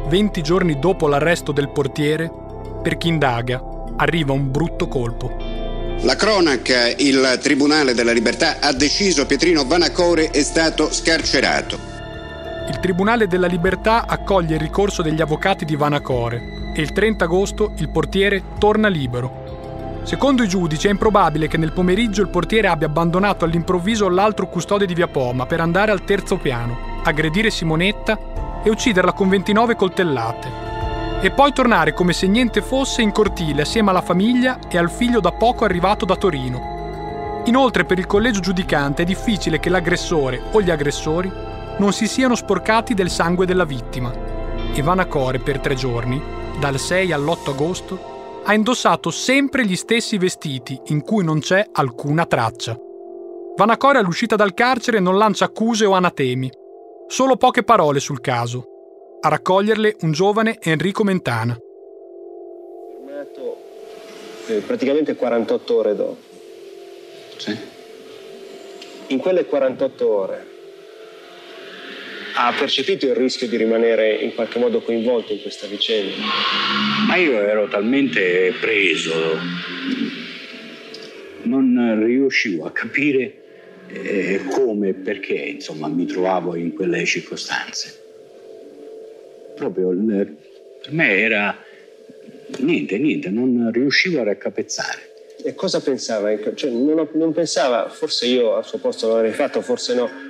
20 0.08 0.42
giorni 0.42 0.78
dopo 0.78 1.06
l'arresto 1.06 1.52
del 1.52 1.70
portiere, 1.70 2.30
per 2.82 2.96
chi 2.96 3.08
indaga, 3.08 3.62
arriva 3.96 4.32
un 4.32 4.50
brutto 4.50 4.88
colpo. 4.88 5.36
La 6.00 6.16
cronaca, 6.16 6.88
il 6.88 7.38
Tribunale 7.40 7.94
della 7.94 8.12
Libertà 8.12 8.58
ha 8.60 8.72
deciso 8.72 9.26
Pietrino 9.26 9.64
Vanacore 9.64 10.30
è 10.30 10.42
stato 10.42 10.92
scarcerato 10.92 11.93
il 12.66 12.80
Tribunale 12.80 13.26
della 13.26 13.46
Libertà 13.46 14.06
accoglie 14.06 14.54
il 14.54 14.60
ricorso 14.60 15.02
degli 15.02 15.20
avvocati 15.20 15.66
di 15.66 15.76
Vanacore 15.76 16.72
e 16.74 16.80
il 16.80 16.92
30 16.92 17.24
agosto 17.24 17.72
il 17.76 17.90
portiere 17.90 18.42
torna 18.58 18.88
libero. 18.88 20.00
Secondo 20.04 20.42
i 20.42 20.48
giudici 20.48 20.86
è 20.86 20.90
improbabile 20.90 21.46
che 21.46 21.58
nel 21.58 21.72
pomeriggio 21.72 22.22
il 22.22 22.28
portiere 22.28 22.68
abbia 22.68 22.86
abbandonato 22.86 23.44
all'improvviso 23.44 24.08
l'altro 24.08 24.48
custode 24.48 24.86
di 24.86 24.94
Via 24.94 25.08
Poma 25.08 25.44
per 25.44 25.60
andare 25.60 25.92
al 25.92 26.04
terzo 26.04 26.36
piano, 26.38 27.00
aggredire 27.02 27.50
Simonetta 27.50 28.18
e 28.62 28.70
ucciderla 28.70 29.12
con 29.12 29.28
29 29.28 29.76
coltellate. 29.76 30.48
E 31.20 31.30
poi 31.30 31.52
tornare 31.52 31.92
come 31.92 32.14
se 32.14 32.26
niente 32.26 32.62
fosse 32.62 33.02
in 33.02 33.12
cortile 33.12 33.62
assieme 33.62 33.90
alla 33.90 34.02
famiglia 34.02 34.58
e 34.70 34.78
al 34.78 34.90
figlio 34.90 35.20
da 35.20 35.32
poco 35.32 35.64
arrivato 35.64 36.06
da 36.06 36.16
Torino. 36.16 37.42
Inoltre 37.44 37.84
per 37.84 37.98
il 37.98 38.06
collegio 38.06 38.40
giudicante 38.40 39.02
è 39.02 39.04
difficile 39.04 39.60
che 39.60 39.68
l'aggressore 39.68 40.40
o 40.52 40.62
gli 40.62 40.70
aggressori 40.70 41.52
non 41.78 41.92
si 41.92 42.06
siano 42.06 42.34
sporcati 42.34 42.94
del 42.94 43.10
sangue 43.10 43.46
della 43.46 43.64
vittima. 43.64 44.12
Ivana 44.74 45.06
Core 45.06 45.40
per 45.40 45.58
tre 45.58 45.74
giorni, 45.74 46.20
dal 46.58 46.78
6 46.78 47.12
all'8 47.12 47.50
agosto, 47.50 48.42
ha 48.44 48.54
indossato 48.54 49.10
sempre 49.10 49.66
gli 49.66 49.76
stessi 49.76 50.18
vestiti 50.18 50.80
in 50.86 51.02
cui 51.02 51.24
non 51.24 51.40
c'è 51.40 51.66
alcuna 51.72 52.26
traccia. 52.26 52.78
Vanacore 53.56 53.98
all'uscita 53.98 54.36
dal 54.36 54.54
carcere 54.54 55.00
non 55.00 55.16
lancia 55.16 55.46
accuse 55.46 55.84
o 55.84 55.92
anatemi, 55.92 56.50
solo 57.06 57.36
poche 57.36 57.62
parole 57.62 58.00
sul 58.00 58.20
caso. 58.20 58.68
A 59.20 59.28
raccoglierle 59.28 59.96
un 60.02 60.12
giovane 60.12 60.58
Enrico 60.60 61.02
Mentana. 61.02 61.58
Fermato 63.06 63.56
eh, 64.48 64.58
praticamente 64.58 65.14
48 65.16 65.74
ore 65.74 65.94
dopo. 65.94 66.16
Sì. 67.38 67.58
In 69.08 69.18
quelle 69.18 69.46
48 69.46 70.08
ore 70.08 70.53
ha 72.36 72.52
percepito 72.58 73.06
il 73.06 73.14
rischio 73.14 73.46
di 73.46 73.56
rimanere 73.56 74.14
in 74.16 74.34
qualche 74.34 74.58
modo 74.58 74.80
coinvolto 74.80 75.32
in 75.32 75.40
questa 75.40 75.66
vicenda? 75.66 76.16
Ma 77.06 77.16
io 77.16 77.38
ero 77.38 77.68
talmente 77.68 78.52
preso, 78.60 79.38
non 81.42 82.02
riuscivo 82.04 82.66
a 82.66 82.72
capire 82.72 83.42
eh, 83.88 84.40
come 84.50 84.88
e 84.88 84.94
perché 84.94 85.34
insomma, 85.34 85.86
mi 85.86 86.06
trovavo 86.06 86.56
in 86.56 86.74
quelle 86.74 87.04
circostanze. 87.04 88.02
Proprio 89.54 89.90
per 89.90 90.34
me 90.90 91.16
era 91.16 91.56
niente, 92.58 92.98
niente, 92.98 93.30
non 93.30 93.70
riuscivo 93.72 94.20
a 94.20 94.24
raccapezzare. 94.24 95.12
E 95.44 95.54
cosa 95.54 95.80
pensava? 95.80 96.30
Cioè, 96.54 96.70
non, 96.70 97.08
non 97.12 97.32
pensava, 97.32 97.88
forse 97.90 98.26
io 98.26 98.56
al 98.56 98.64
suo 98.64 98.78
posto 98.78 99.08
l'avrei 99.08 99.32
fatto, 99.32 99.60
forse 99.60 99.94
no 99.94 100.23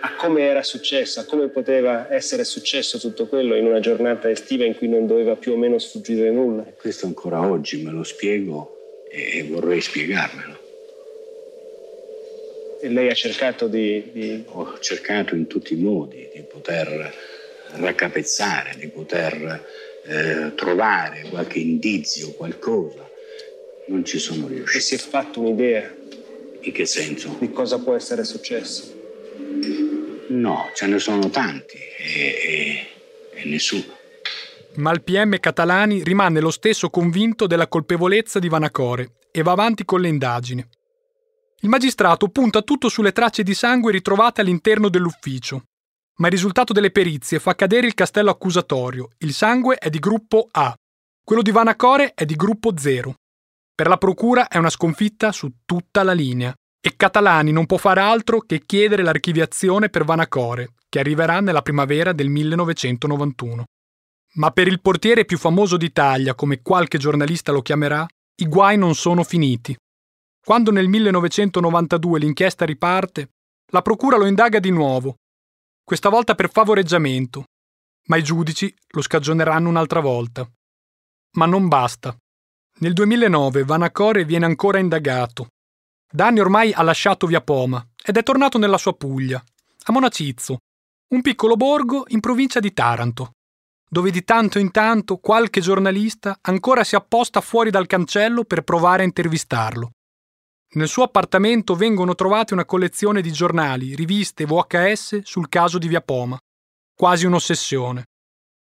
a 0.00 0.14
come 0.14 0.42
era 0.42 0.62
successo, 0.62 1.20
a 1.20 1.24
come 1.24 1.48
poteva 1.48 2.12
essere 2.12 2.44
successo 2.44 2.98
tutto 2.98 3.26
quello 3.26 3.56
in 3.56 3.66
una 3.66 3.80
giornata 3.80 4.30
estiva 4.30 4.64
in 4.64 4.76
cui 4.76 4.88
non 4.88 5.06
doveva 5.06 5.34
più 5.34 5.52
o 5.52 5.56
meno 5.56 5.78
sfuggire 5.78 6.30
nulla. 6.30 6.64
Questo 6.76 7.06
ancora 7.06 7.40
oggi 7.40 7.82
me 7.82 7.90
lo 7.90 8.04
spiego 8.04 9.06
e 9.10 9.44
vorrei 9.44 9.80
spiegarmelo. 9.80 10.66
E 12.80 12.88
lei 12.88 13.08
ha 13.08 13.14
cercato 13.14 13.66
di, 13.66 14.10
di... 14.12 14.44
Ho 14.46 14.78
cercato 14.78 15.34
in 15.34 15.48
tutti 15.48 15.72
i 15.72 15.76
modi 15.76 16.28
di 16.32 16.42
poter 16.42 17.12
raccapezzare, 17.72 18.76
di 18.78 18.86
poter 18.86 19.64
eh, 20.04 20.52
trovare 20.54 21.26
qualche 21.28 21.58
indizio, 21.58 22.30
qualcosa. 22.34 23.04
Non 23.86 24.04
ci 24.04 24.18
sono 24.18 24.46
riuscito. 24.46 24.78
E 24.78 24.80
si 24.80 24.94
è 24.94 24.98
fatto 24.98 25.40
un'idea? 25.40 25.92
In 26.60 26.72
che 26.72 26.86
senso? 26.86 27.36
Di 27.40 27.50
cosa 27.50 27.78
può 27.78 27.96
essere 27.96 28.22
successo? 28.22 28.97
No, 30.28 30.70
ce 30.74 30.86
ne 30.86 30.98
sono 30.98 31.30
tanti 31.30 31.76
e, 31.76 32.86
e, 33.32 33.40
e 33.40 33.44
nessuno. 33.46 33.96
Ma 34.76 34.92
il 34.92 35.02
PM 35.02 35.38
Catalani 35.38 36.02
rimane 36.02 36.40
lo 36.40 36.50
stesso 36.50 36.90
convinto 36.90 37.46
della 37.46 37.66
colpevolezza 37.66 38.38
di 38.38 38.48
Vanacore 38.48 39.16
e 39.30 39.42
va 39.42 39.52
avanti 39.52 39.84
con 39.84 40.00
le 40.00 40.08
indagini. 40.08 40.64
Il 41.60 41.68
magistrato 41.68 42.28
punta 42.28 42.62
tutto 42.62 42.88
sulle 42.88 43.12
tracce 43.12 43.42
di 43.42 43.54
sangue 43.54 43.90
ritrovate 43.90 44.42
all'interno 44.42 44.88
dell'ufficio, 44.88 45.64
ma 46.18 46.26
il 46.26 46.32
risultato 46.32 46.72
delle 46.72 46.92
perizie 46.92 47.40
fa 47.40 47.54
cadere 47.54 47.86
il 47.86 47.94
castello 47.94 48.30
accusatorio. 48.30 49.10
Il 49.18 49.32
sangue 49.32 49.76
è 49.76 49.90
di 49.90 49.98
gruppo 49.98 50.46
A, 50.52 50.72
quello 51.24 51.42
di 51.42 51.50
Vanacore 51.50 52.12
è 52.14 52.24
di 52.24 52.36
gruppo 52.36 52.72
0. 52.76 53.14
Per 53.74 53.88
la 53.88 53.98
procura 53.98 54.48
è 54.48 54.58
una 54.58 54.70
sconfitta 54.70 55.32
su 55.32 55.52
tutta 55.64 56.02
la 56.02 56.12
linea 56.12 56.54
e 56.80 56.94
Catalani 56.96 57.50
non 57.52 57.66
può 57.66 57.76
fare 57.76 58.00
altro 58.00 58.40
che 58.40 58.64
chiedere 58.64 59.02
l'archiviazione 59.02 59.88
per 59.88 60.04
Vanacore, 60.04 60.74
che 60.88 61.00
arriverà 61.00 61.40
nella 61.40 61.62
primavera 61.62 62.12
del 62.12 62.28
1991. 62.28 63.64
Ma 64.34 64.50
per 64.50 64.68
il 64.68 64.80
portiere 64.80 65.24
più 65.24 65.38
famoso 65.38 65.76
d'Italia, 65.76 66.34
come 66.34 66.62
qualche 66.62 66.98
giornalista 66.98 67.50
lo 67.50 67.62
chiamerà, 67.62 68.06
i 68.40 68.46
guai 68.46 68.78
non 68.78 68.94
sono 68.94 69.24
finiti. 69.24 69.76
Quando 70.44 70.70
nel 70.70 70.88
1992 70.88 72.18
l'inchiesta 72.20 72.64
riparte, 72.64 73.30
la 73.72 73.82
procura 73.82 74.16
lo 74.16 74.26
indaga 74.26 74.60
di 74.60 74.70
nuovo, 74.70 75.16
questa 75.82 76.08
volta 76.08 76.34
per 76.34 76.50
favoreggiamento, 76.50 77.44
ma 78.06 78.16
i 78.16 78.22
giudici 78.22 78.72
lo 78.90 79.02
scagioneranno 79.02 79.68
un'altra 79.68 80.00
volta. 80.00 80.48
Ma 81.32 81.46
non 81.46 81.68
basta. 81.68 82.16
Nel 82.80 82.92
2009 82.92 83.64
Vanacore 83.64 84.24
viene 84.24 84.44
ancora 84.44 84.78
indagato 84.78 85.48
Danni 86.10 86.40
ormai 86.40 86.72
ha 86.72 86.82
lasciato 86.82 87.26
Via 87.26 87.42
Poma 87.42 87.86
ed 88.02 88.16
è 88.16 88.22
tornato 88.22 88.56
nella 88.56 88.78
sua 88.78 88.96
Puglia, 88.96 89.42
a 89.84 89.92
Monacizzo, 89.92 90.58
un 91.08 91.20
piccolo 91.20 91.54
borgo 91.54 92.04
in 92.08 92.20
provincia 92.20 92.60
di 92.60 92.72
Taranto. 92.72 93.32
dove 93.90 94.10
di 94.10 94.22
tanto 94.22 94.58
in 94.58 94.70
tanto 94.70 95.16
qualche 95.16 95.62
giornalista 95.62 96.38
ancora 96.42 96.84
si 96.84 96.94
apposta 96.94 97.40
fuori 97.40 97.70
dal 97.70 97.86
cancello 97.86 98.44
per 98.44 98.62
provare 98.62 99.02
a 99.02 99.06
intervistarlo. 99.06 99.92
Nel 100.74 100.88
suo 100.88 101.04
appartamento 101.04 101.74
vengono 101.74 102.14
trovate 102.14 102.52
una 102.52 102.66
collezione 102.66 103.22
di 103.22 103.32
giornali, 103.32 103.94
riviste 103.94 104.44
VHS 104.44 105.20
sul 105.22 105.48
caso 105.48 105.78
di 105.78 105.88
Via 105.88 106.02
Poma. 106.02 106.38
Quasi 106.94 107.24
un'ossessione. 107.24 108.04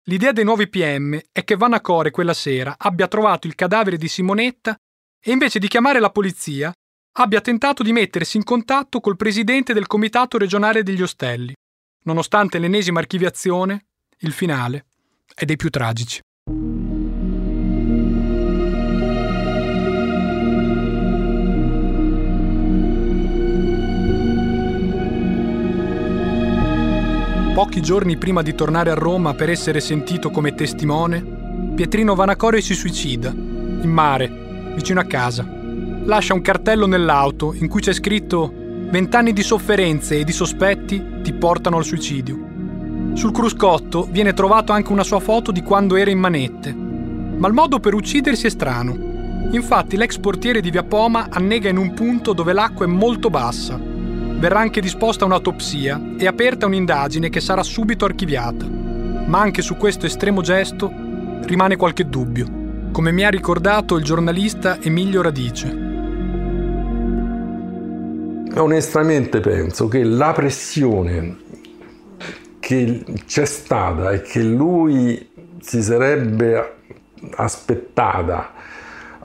L'idea 0.05 0.31
dei 0.31 0.44
nuovi 0.44 0.68
PM 0.68 1.18
è 1.33 1.42
che 1.42 1.57
Vanacore 1.57 2.12
quella 2.12 2.35
sera 2.35 2.77
abbia 2.79 3.09
trovato 3.09 3.48
il 3.48 3.57
cadavere 3.57 3.96
di 3.96 4.07
Simonetta 4.07 4.77
e 5.20 5.33
invece 5.33 5.59
di 5.59 5.66
chiamare 5.66 5.98
la 5.98 6.11
polizia 6.11 6.72
abbia 7.21 7.41
tentato 7.41 7.83
di 7.83 7.93
mettersi 7.93 8.37
in 8.37 8.45
contatto 8.45 9.01
col 9.01 9.17
presidente 9.17 9.73
del 9.73 9.89
comitato 9.89 10.39
regionale 10.39 10.85
degli 10.85 11.03
ostelli. 11.03 11.53
Nonostante 12.05 12.59
l'ennesima 12.59 13.01
archiviazione, 13.01 13.87
il 14.19 14.33
finale 14.33 14.87
è 15.35 15.45
dei 15.45 15.57
più 15.57 15.69
tragici. 15.69 16.21
Pochi 27.53 27.83
giorni 27.83 28.17
prima 28.17 28.43
di 28.43 28.55
tornare 28.55 28.91
a 28.91 28.95
Roma 28.95 29.35
per 29.35 29.51
essere 29.51 29.81
sentito 29.81 30.31
come 30.31 30.55
testimone, 30.55 31.73
Pietrino 31.75 32.15
Vanacore 32.15 32.61
si 32.61 32.75
suicida, 32.75 33.31
in 33.31 33.91
mare, 33.91 34.73
vicino 34.77 35.01
a 35.01 35.05
casa. 35.05 35.58
Lascia 36.09 36.33
un 36.33 36.40
cartello 36.40 36.87
nell'auto 36.87 37.53
in 37.53 37.68
cui 37.68 37.83
c'è 37.83 37.92
scritto 37.92 38.51
Vent'anni 38.90 39.35
di 39.35 39.42
sofferenze 39.42 40.18
e 40.18 40.25
di 40.25 40.33
sospetti 40.33 41.21
ti 41.23 41.35
portano 41.35 41.77
al 41.77 41.85
suicidio. 41.85 42.47
Sul 43.12 43.33
cruscotto 43.33 44.09
viene 44.11 44.33
trovato 44.33 44.73
anche 44.73 44.90
una 44.90 45.05
sua 45.05 45.21
foto 45.21 45.53
di 45.53 45.62
quando 45.62 45.97
era 45.97 46.11
in 46.11 46.18
manette. 46.18 46.73
Ma 46.73 47.47
il 47.47 47.53
modo 47.53 47.79
per 47.79 47.92
uccidersi 47.92 48.47
è 48.47 48.51
strano. 48.51 48.97
Infatti 49.51 49.99
l'ex 49.99 50.16
portiere 50.16 50.62
di 50.62 50.71
Via 50.71 50.83
Poma 50.83 51.27
annega 51.29 51.68
in 51.68 51.77
un 51.77 51.92
punto 51.92 52.33
dove 52.33 52.55
l'acqua 52.55 52.87
è 52.87 52.88
molto 52.88 53.29
bassa 53.29 53.79
Verrà 54.38 54.61
anche 54.61 54.81
disposta 54.81 55.27
un'autopsia 55.27 56.14
e 56.16 56.27
aperta 56.27 56.64
un'indagine 56.64 57.29
che 57.29 57.40
sarà 57.40 57.62
subito 57.64 58.07
archiviata. 58.07 58.64
Ma 58.66 59.40
anche 59.40 59.61
su 59.61 59.77
questo 59.77 60.07
estremo 60.07 60.40
gesto 60.40 60.90
rimane 61.42 61.75
qualche 61.77 62.09
dubbio, 62.09 62.47
come 62.92 63.11
mi 63.11 63.25
ha 63.25 63.31
ricordato 63.31 63.97
il 63.97 64.05
giornalista 64.05 64.81
Emilio 64.81 65.21
Radice. 65.21 65.88
Onestamente 68.57 69.41
penso 69.41 69.89
che 69.89 70.03
la 70.03 70.33
pressione 70.33 71.37
che 72.59 73.05
c'è 73.27 73.45
stata 73.45 74.11
e 74.13 74.23
che 74.23 74.43
lui 74.43 75.31
si 75.61 75.83
sarebbe 75.83 76.77
aspettata 77.37 78.53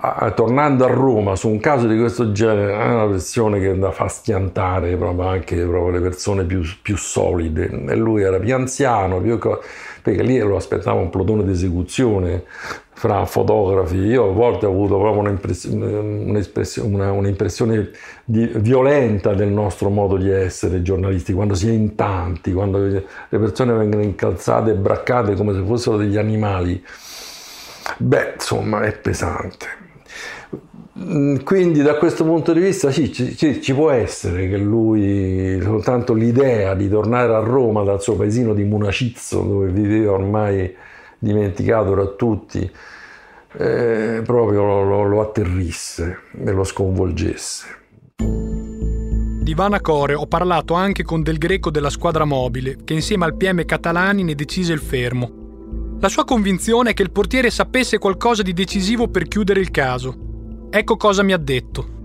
a, 0.05 0.31
tornando 0.31 0.83
a 0.83 0.87
Roma 0.87 1.35
su 1.35 1.47
un 1.47 1.59
caso 1.59 1.87
di 1.87 1.97
questo 1.97 2.33
genere 2.33 2.73
è 2.73 2.93
una 2.93 3.07
pressione 3.07 3.59
che 3.59 3.77
da 3.77 3.91
fa 3.91 4.09
schiantare 4.09 4.97
proprio 4.97 5.27
anche 5.27 5.55
proprio 5.55 5.91
le 5.91 6.01
persone 6.01 6.43
più, 6.43 6.61
più, 6.81 6.97
solide. 6.97 7.69
E 7.87 7.95
lui 7.95 8.21
era 8.21 8.37
più 8.37 8.53
anziano 8.53 9.21
più 9.21 9.39
perché 10.01 10.21
lì 10.21 10.37
lo 10.39 10.57
aspettava 10.57 10.99
un 10.99 11.09
plotone 11.09 11.45
di 11.45 11.51
esecuzione 11.51 12.43
fra 12.93 13.25
fotografi. 13.25 13.97
Io 13.97 14.29
a 14.29 14.31
volte 14.31 14.65
ho 14.65 14.69
avuto 14.69 14.97
proprio 14.97 15.21
un'impressione, 15.21 17.09
un'impressione 17.09 17.89
di, 18.23 18.49
violenta 18.55 19.33
del 19.33 19.49
nostro 19.49 19.89
modo 19.89 20.17
di 20.17 20.29
essere 20.29 20.81
giornalisti 20.81 21.33
quando 21.33 21.55
si 21.55 21.67
è 21.67 21.71
in 21.71 21.95
tanti 21.95 22.53
quando 22.53 22.77
le 22.79 23.03
persone 23.29 23.73
vengono 23.73 24.03
incalzate 24.03 24.71
e 24.71 24.75
braccate 24.75 25.35
come 25.35 25.53
se 25.53 25.63
fossero 25.63 25.97
degli 25.97 26.17
animali. 26.17 26.83
Beh 27.97 28.33
insomma 28.35 28.81
è 28.81 28.93
pesante. 28.93 29.81
Mm, 30.99 31.37
quindi 31.37 31.81
da 31.81 31.95
questo 31.95 32.23
punto 32.23 32.53
di 32.53 32.59
vista 32.59 32.91
sì, 32.91 33.11
ci, 33.11 33.35
ci, 33.35 33.73
può 33.73 33.89
essere 33.89 34.47
che 34.47 34.57
lui, 34.57 35.59
soltanto 35.59 36.13
l'idea 36.13 36.75
di 36.75 36.87
tornare 36.87 37.33
a 37.33 37.39
Roma 37.39 37.83
dal 37.83 37.99
suo 37.99 38.15
paesino 38.15 38.53
di 38.53 38.63
Munacizzo, 38.63 39.41
dove 39.41 39.69
viveva 39.69 40.11
ormai 40.11 40.71
dimenticato 41.23 41.95
da 41.95 42.05
tutti, 42.07 42.69
eh, 43.53 44.21
proprio 44.25 44.63
lo, 44.63 44.83
lo, 44.83 45.03
lo 45.03 45.21
atterrisse 45.21 46.19
e 46.37 46.51
lo 46.51 46.63
sconvolgesse. 46.63 47.65
Di 48.15 49.53
Vana 49.53 49.81
Core 49.81 50.13
ho 50.13 50.25
parlato 50.25 50.73
anche 50.73 51.03
con 51.03 51.21
Del 51.21 51.37
Greco 51.37 51.69
della 51.69 51.89
squadra 51.89 52.25
mobile, 52.25 52.77
che 52.83 52.93
insieme 52.93 53.25
al 53.25 53.35
PM 53.35 53.63
Catalani 53.65 54.23
ne 54.23 54.35
decise 54.35 54.73
il 54.73 54.79
fermo. 54.79 55.97
La 55.99 56.09
sua 56.09 56.25
convinzione 56.25 56.91
è 56.91 56.93
che 56.93 57.03
il 57.03 57.11
portiere 57.11 57.49
sapesse 57.49 57.97
qualcosa 57.97 58.41
di 58.41 58.53
decisivo 58.53 59.07
per 59.07 59.27
chiudere 59.27 59.59
il 59.59 59.71
caso 59.71 60.31
Ecco 60.75 60.97
cosa 60.97 61.21
mi 61.21 61.33
ha 61.33 61.37
detto. 61.37 62.02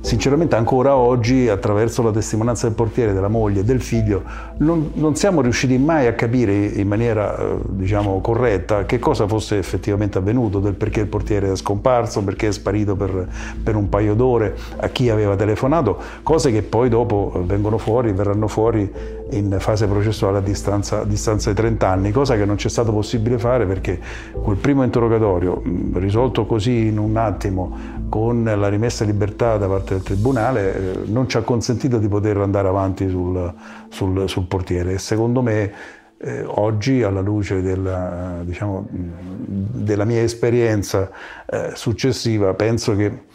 Sinceramente 0.00 0.54
ancora 0.54 0.94
oggi, 0.94 1.48
attraverso 1.48 2.02
la 2.02 2.12
testimonianza 2.12 2.66
del 2.66 2.76
portiere, 2.76 3.12
della 3.12 3.28
moglie 3.28 3.64
del 3.64 3.80
figlio, 3.80 4.22
non, 4.58 4.92
non, 4.94 5.16
siamo 5.16 5.40
riusciti 5.40 5.76
mai 5.76 6.06
a 6.06 6.14
capire 6.14 6.54
in 6.54 6.86
maniera 6.86 7.36
eh, 7.36 7.56
diciamo, 7.66 8.20
corretta 8.20 8.86
che 8.86 9.00
cosa 9.00 9.26
fosse 9.26 9.58
effettivamente 9.58 10.16
avvenuto, 10.16 10.60
del 10.60 10.74
perché 10.74 11.00
il 11.00 11.08
portiere 11.08 11.50
è 11.50 11.56
scomparso, 11.56 12.22
perché 12.22 12.48
è 12.48 12.52
sparito 12.52 12.94
per, 12.94 13.28
per 13.62 13.74
un 13.74 13.88
paio 13.88 14.14
d'ore, 14.14 14.56
a 14.76 14.88
chi 14.88 15.10
aveva 15.10 15.34
telefonato, 15.34 15.98
cose 16.22 16.52
che 16.52 16.62
poi 16.62 16.88
dopo 16.88 17.42
vengono 17.44 17.76
fuori, 17.76 18.12
verranno 18.12 18.46
fuori 18.46 18.90
in 19.30 19.56
fase 19.58 19.86
processuale 19.86 20.38
a 20.38 20.40
distanza, 20.40 21.00
a 21.00 21.04
distanza 21.04 21.50
di 21.50 21.56
30 21.56 21.88
anni, 21.88 22.10
cosa 22.10 22.36
che 22.36 22.44
non 22.44 22.56
c'è 22.56 22.68
stato 22.68 22.92
possibile 22.92 23.38
fare 23.38 23.66
perché 23.66 24.00
quel 24.32 24.56
primo 24.56 24.82
interrogatorio, 24.82 25.62
risolto 25.94 26.46
così 26.46 26.86
in 26.86 26.98
un 26.98 27.16
attimo, 27.16 27.96
con 28.08 28.44
la 28.44 28.68
rimessa 28.68 29.04
in 29.04 29.10
libertà 29.10 29.56
da 29.56 29.66
parte 29.66 29.94
del 29.94 30.02
Tribunale 30.02 30.74
eh, 30.74 30.98
non 31.06 31.28
ci 31.28 31.36
ha 31.36 31.42
consentito 31.42 31.98
di 31.98 32.08
poter 32.08 32.38
andare 32.38 32.68
avanti 32.68 33.08
sul, 33.08 33.52
sul, 33.88 34.28
sul 34.28 34.46
portiere 34.46 34.94
e 34.94 34.98
secondo 34.98 35.42
me 35.42 35.72
eh, 36.20 36.42
oggi 36.46 37.02
alla 37.02 37.20
luce 37.20 37.62
della, 37.62 38.40
diciamo, 38.42 38.86
della 38.90 40.04
mia 40.04 40.22
esperienza 40.22 41.10
eh, 41.46 41.72
successiva 41.74 42.54
penso 42.54 42.96
che 42.96 43.26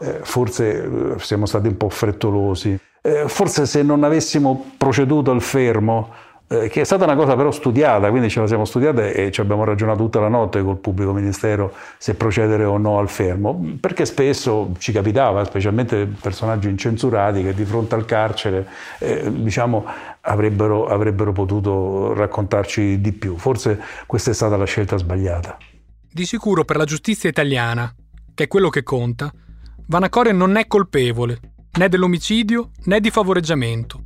eh, 0.00 0.20
forse 0.22 0.84
eh, 0.84 1.18
siamo 1.18 1.46
stati 1.46 1.66
un 1.68 1.76
po' 1.76 1.88
frettolosi. 1.88 2.78
Eh, 3.02 3.28
forse 3.28 3.66
se 3.66 3.82
non 3.82 4.04
avessimo 4.04 4.72
proceduto 4.76 5.30
al 5.30 5.40
fermo 5.40 6.12
eh, 6.50 6.68
che 6.68 6.80
è 6.80 6.84
stata 6.84 7.04
una 7.04 7.14
cosa 7.14 7.36
però 7.36 7.50
studiata, 7.50 8.08
quindi 8.08 8.30
ce 8.30 8.40
la 8.40 8.46
siamo 8.46 8.64
studiata 8.64 9.06
e 9.06 9.30
ci 9.30 9.42
abbiamo 9.42 9.64
ragionato 9.64 9.98
tutta 9.98 10.18
la 10.18 10.28
notte 10.28 10.62
col 10.62 10.78
pubblico 10.78 11.12
ministero 11.12 11.74
se 11.98 12.14
procedere 12.14 12.64
o 12.64 12.78
no 12.78 12.98
al 12.98 13.10
fermo, 13.10 13.76
perché 13.78 14.06
spesso 14.06 14.72
ci 14.78 14.90
capitava, 14.90 15.44
specialmente 15.44 16.06
personaggi 16.06 16.70
incensurati 16.70 17.42
che 17.42 17.52
di 17.52 17.66
fronte 17.66 17.94
al 17.96 18.06
carcere 18.06 18.66
eh, 18.98 19.30
diciamo, 19.30 19.84
avrebbero, 20.22 20.86
avrebbero 20.86 21.32
potuto 21.32 22.14
raccontarci 22.14 22.98
di 23.00 23.12
più. 23.12 23.36
Forse 23.36 23.78
questa 24.06 24.30
è 24.30 24.34
stata 24.34 24.56
la 24.56 24.64
scelta 24.64 24.96
sbagliata. 24.96 25.58
Di 26.10 26.24
sicuro 26.24 26.64
per 26.64 26.78
la 26.78 26.84
giustizia 26.84 27.28
italiana, 27.28 27.94
che 28.34 28.44
è 28.44 28.48
quello 28.48 28.70
che 28.70 28.82
conta, 28.82 29.30
Vanacore 29.86 30.32
non 30.32 30.56
è 30.56 30.66
colpevole 30.66 31.40
né 31.76 31.88
dell'omicidio 31.88 32.70
né 32.84 33.00
di 33.00 33.10
favoreggiamento. 33.10 34.02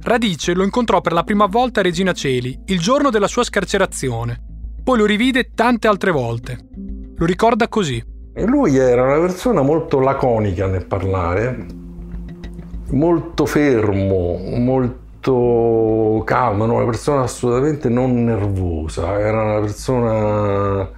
Radice 0.00 0.54
lo 0.54 0.62
incontrò 0.62 1.00
per 1.00 1.12
la 1.12 1.24
prima 1.24 1.46
volta 1.46 1.80
a 1.80 1.82
Regina 1.82 2.12
Celi, 2.12 2.58
il 2.66 2.78
giorno 2.78 3.10
della 3.10 3.26
sua 3.26 3.42
scarcerazione. 3.42 4.40
Poi 4.84 4.98
lo 4.98 5.04
rivide 5.04 5.50
tante 5.54 5.88
altre 5.88 6.10
volte. 6.12 6.58
Lo 7.16 7.26
ricorda 7.26 7.68
così. 7.68 8.02
Lui 8.34 8.76
era 8.76 9.02
una 9.02 9.18
persona 9.18 9.62
molto 9.62 9.98
laconica 9.98 10.66
nel 10.66 10.86
parlare, 10.86 11.66
molto 12.90 13.44
fermo, 13.44 14.38
molto 14.56 16.22
calmo, 16.24 16.64
una 16.64 16.84
persona 16.84 17.22
assolutamente 17.22 17.88
non 17.88 18.24
nervosa, 18.24 19.18
era 19.18 19.42
una 19.42 19.60
persona 19.60 20.88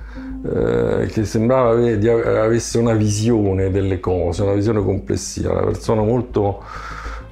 eh, 0.44 1.06
che 1.06 1.24
sembrava 1.24 1.70
avesse 1.70 2.78
una 2.78 2.94
visione 2.94 3.70
delle 3.70 4.00
cose, 4.00 4.42
una 4.42 4.54
visione 4.54 4.82
complessiva, 4.82 5.52
una 5.52 5.64
persona 5.64 6.02
molto 6.02 6.62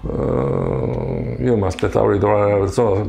Uh, 0.01 1.35
io 1.41 1.57
mi 1.57 1.67
aspettavo 1.67 2.13
di 2.13 2.21
trovare 2.21 2.53
una 2.53 2.61
persona 2.61 3.05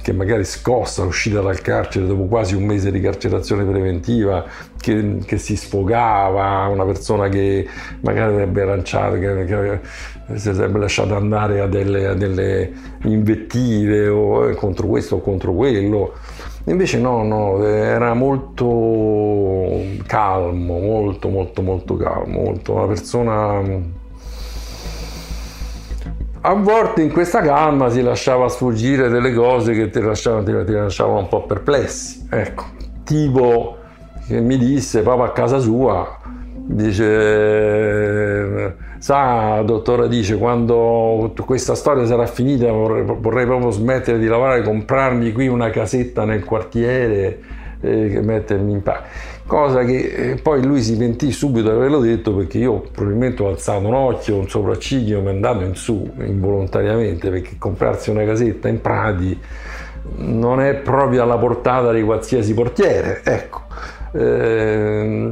che 0.00 0.12
magari 0.12 0.44
scossa, 0.44 1.02
uscita 1.02 1.40
dal 1.40 1.60
carcere 1.60 2.06
dopo 2.06 2.26
quasi 2.26 2.54
un 2.54 2.64
mese 2.64 2.92
di 2.92 3.00
carcerazione 3.00 3.64
preventiva, 3.64 4.44
che, 4.80 5.18
che 5.24 5.38
si 5.38 5.56
sfogava, 5.56 6.68
una 6.68 6.84
persona 6.84 7.28
che 7.28 7.66
magari 8.02 8.32
avrebbe 8.32 8.64
lanciato, 8.64 9.18
che, 9.18 9.44
che 9.44 9.80
si 10.38 10.54
sarebbe 10.54 10.78
lasciato 10.78 11.16
andare 11.16 11.60
a 11.60 11.66
delle, 11.66 12.06
a 12.06 12.14
delle 12.14 12.72
invettive 13.02 14.06
o 14.06 14.48
eh, 14.48 14.54
contro 14.54 14.86
questo 14.86 15.16
o 15.16 15.20
contro 15.20 15.52
quello. 15.52 16.14
Invece 16.64 16.98
no, 16.98 17.22
no, 17.24 17.64
era 17.64 18.14
molto 18.14 19.80
calmo, 20.06 20.78
molto, 20.78 21.28
molto, 21.28 21.62
molto 21.62 21.96
calmo, 21.96 22.42
molto 22.42 22.72
una 22.74 22.86
persona 22.86 23.98
a 26.42 26.54
volte 26.54 27.02
in 27.02 27.12
questa 27.12 27.42
calma 27.42 27.90
si 27.90 28.00
lasciava 28.00 28.48
sfuggire 28.48 29.10
delle 29.10 29.34
cose 29.34 29.74
che 29.74 29.90
ti 29.90 30.00
lasciavano, 30.00 30.42
ti, 30.42 30.64
ti 30.64 30.72
lasciavano 30.72 31.18
un 31.18 31.28
po' 31.28 31.44
perplessi. 31.44 32.26
Ecco, 32.30 32.64
tipo 33.04 33.76
che 34.26 34.40
mi 34.40 34.56
disse 34.56 35.02
proprio 35.02 35.26
a 35.26 35.32
casa 35.32 35.58
sua, 35.58 36.18
dice, 36.54 37.04
sa 39.00 39.62
dottore, 39.64 40.08
dice, 40.08 40.36
quando 40.36 41.32
questa 41.44 41.74
storia 41.74 42.06
sarà 42.06 42.26
finita 42.26 42.70
vorrei, 42.70 43.02
vorrei 43.02 43.46
proprio 43.46 43.70
smettere 43.70 44.18
di 44.18 44.26
lavorare, 44.26 44.62
comprarmi 44.62 45.32
qui 45.32 45.48
una 45.48 45.70
casetta 45.70 46.24
nel 46.24 46.44
quartiere 46.44 47.40
e 47.82 48.20
mettermi 48.20 48.72
in 48.72 48.82
pace 48.82 49.38
cosa 49.50 49.82
che 49.82 49.96
eh, 49.96 50.34
poi 50.36 50.64
lui 50.64 50.80
si 50.80 50.96
pentì 50.96 51.32
subito 51.32 51.70
di 51.70 51.74
averlo 51.74 51.98
detto 51.98 52.32
perché 52.32 52.58
io 52.58 52.78
probabilmente 52.92 53.42
ho 53.42 53.48
alzato 53.48 53.84
un 53.84 53.94
occhio, 53.94 54.36
un 54.36 54.48
sopracciglio, 54.48 55.20
mi 55.22 55.26
è 55.26 55.30
andato 55.30 55.64
in 55.64 55.74
su 55.74 56.08
involontariamente 56.20 57.30
perché 57.30 57.56
comprarsi 57.58 58.10
una 58.10 58.24
casetta 58.24 58.68
in 58.68 58.80
Prati 58.80 59.36
non 60.18 60.60
è 60.60 60.76
proprio 60.76 61.24
alla 61.24 61.36
portata 61.36 61.90
di 61.90 62.02
qualsiasi 62.02 62.54
portiere, 62.54 63.22
ecco. 63.24 63.62
Eh, 64.12 65.30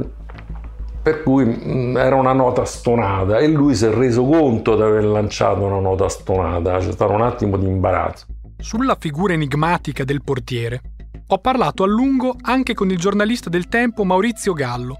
per 1.09 1.23
cui 1.23 1.43
mm, 1.43 1.97
era 1.97 2.15
una 2.15 2.33
nota 2.33 2.65
stonata 2.65 3.39
e 3.39 3.47
lui 3.47 3.73
si 3.73 3.85
è 3.85 3.89
reso 3.89 4.23
conto 4.23 4.75
di 4.75 4.83
aver 4.83 5.05
lanciato 5.05 5.63
una 5.63 5.79
nota 5.79 6.07
stonata, 6.07 6.77
c'è 6.77 6.91
stato 6.91 7.13
un 7.13 7.23
attimo 7.23 7.57
di 7.57 7.65
imbarazzo. 7.65 8.27
Sulla 8.59 8.95
figura 8.99 9.33
enigmatica 9.33 10.03
del 10.03 10.21
portiere 10.23 10.81
ho 11.27 11.39
parlato 11.39 11.83
a 11.83 11.87
lungo 11.87 12.35
anche 12.41 12.75
con 12.75 12.91
il 12.91 12.97
giornalista 12.97 13.49
del 13.49 13.67
tempo 13.67 14.03
Maurizio 14.03 14.53
Gallo, 14.53 14.97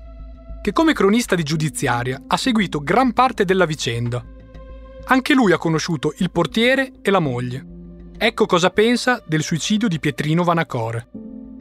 che 0.63 0.73
come 0.73 0.93
cronista 0.93 1.35
di 1.35 1.43
giudiziaria 1.43 2.23
ha 2.25 2.37
seguito 2.37 2.79
gran 2.79 3.13
parte 3.13 3.45
della 3.45 3.65
vicenda. 3.65 4.23
Anche 5.05 5.33
lui 5.35 5.51
ha 5.51 5.57
conosciuto 5.57 6.13
il 6.17 6.31
portiere 6.31 6.93
e 7.03 7.11
la 7.11 7.19
moglie. 7.19 7.65
Ecco 8.17 8.47
cosa 8.47 8.71
pensa 8.71 9.21
del 9.25 9.43
suicidio 9.43 9.87
di 9.87 9.99
Pietrino 9.99 10.43
Vanacore. 10.43 11.07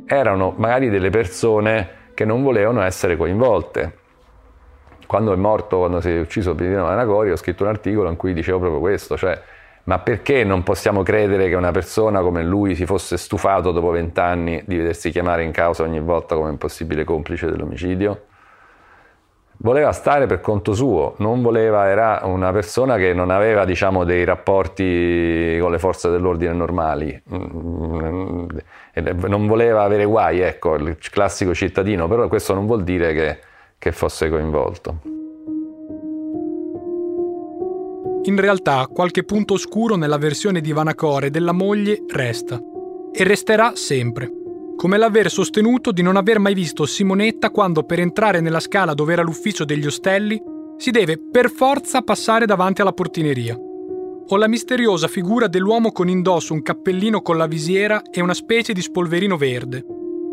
Erano 0.06 0.54
magari 0.56 0.88
delle 0.88 1.10
persone 1.10 1.96
che 2.14 2.24
non 2.24 2.42
volevano 2.42 2.80
essere 2.80 3.16
coinvolte. 3.16 4.06
Quando 5.08 5.32
è 5.32 5.36
morto, 5.36 5.78
quando 5.78 6.02
si 6.02 6.10
è 6.10 6.20
ucciso 6.20 6.54
Pietrino 6.54 6.84
Vanacore, 6.84 7.32
ho 7.32 7.36
scritto 7.36 7.62
un 7.62 7.70
articolo 7.70 8.10
in 8.10 8.16
cui 8.16 8.34
dicevo 8.34 8.58
proprio 8.58 8.78
questo, 8.78 9.16
cioè 9.16 9.40
ma 9.84 10.00
perché 10.00 10.44
non 10.44 10.62
possiamo 10.62 11.02
credere 11.02 11.48
che 11.48 11.54
una 11.54 11.70
persona 11.70 12.20
come 12.20 12.44
lui 12.44 12.74
si 12.74 12.84
fosse 12.84 13.16
stufato 13.16 13.72
dopo 13.72 13.88
vent'anni 13.88 14.62
di 14.66 14.76
vedersi 14.76 15.10
chiamare 15.10 15.44
in 15.44 15.50
causa 15.50 15.82
ogni 15.82 15.98
volta 15.98 16.34
come 16.34 16.50
un 16.50 16.58
possibile 16.58 17.04
complice 17.04 17.50
dell'omicidio? 17.50 18.24
Voleva 19.60 19.90
stare 19.92 20.26
per 20.26 20.42
conto 20.42 20.74
suo, 20.74 21.14
non 21.18 21.40
voleva, 21.40 21.88
era 21.88 22.20
una 22.24 22.52
persona 22.52 22.96
che 22.98 23.14
non 23.14 23.30
aveva 23.30 23.64
diciamo, 23.64 24.04
dei 24.04 24.24
rapporti 24.24 25.56
con 25.58 25.70
le 25.70 25.78
forze 25.78 26.10
dell'ordine 26.10 26.52
normali, 26.52 27.22
mm, 27.34 28.46
non 29.26 29.46
voleva 29.46 29.84
avere 29.84 30.04
guai, 30.04 30.40
ecco, 30.40 30.74
il 30.74 30.98
classico 31.10 31.54
cittadino, 31.54 32.06
però 32.08 32.28
questo 32.28 32.52
non 32.52 32.66
vuol 32.66 32.84
dire 32.84 33.14
che, 33.14 33.38
che 33.78 33.92
fosse 33.92 34.28
coinvolto. 34.28 35.16
In 38.24 38.38
realtà 38.38 38.86
qualche 38.92 39.24
punto 39.24 39.54
oscuro 39.54 39.96
nella 39.96 40.18
versione 40.18 40.60
di 40.60 40.72
Vanacore 40.72 41.30
della 41.30 41.52
moglie 41.52 42.04
resta. 42.08 42.60
E 43.10 43.24
resterà 43.24 43.74
sempre. 43.74 44.30
Come 44.76 44.98
l'aver 44.98 45.30
sostenuto 45.30 45.92
di 45.92 46.02
non 46.02 46.16
aver 46.16 46.38
mai 46.38 46.52
visto 46.52 46.84
Simonetta 46.84 47.50
quando 47.50 47.84
per 47.84 48.00
entrare 48.00 48.40
nella 48.40 48.60
scala 48.60 48.92
dove 48.92 49.14
era 49.14 49.22
l'ufficio 49.22 49.64
degli 49.64 49.86
ostelli 49.86 50.40
si 50.76 50.90
deve 50.90 51.18
per 51.18 51.50
forza 51.50 52.02
passare 52.02 52.44
davanti 52.44 52.82
alla 52.82 52.92
portineria. 52.92 53.56
O 54.30 54.36
la 54.36 54.46
misteriosa 54.46 55.08
figura 55.08 55.48
dell'uomo 55.48 55.90
con 55.90 56.08
indosso 56.08 56.52
un 56.52 56.60
cappellino 56.62 57.22
con 57.22 57.38
la 57.38 57.46
visiera 57.46 58.02
e 58.02 58.20
una 58.20 58.34
specie 58.34 58.74
di 58.74 58.82
spolverino 58.82 59.38
verde, 59.38 59.84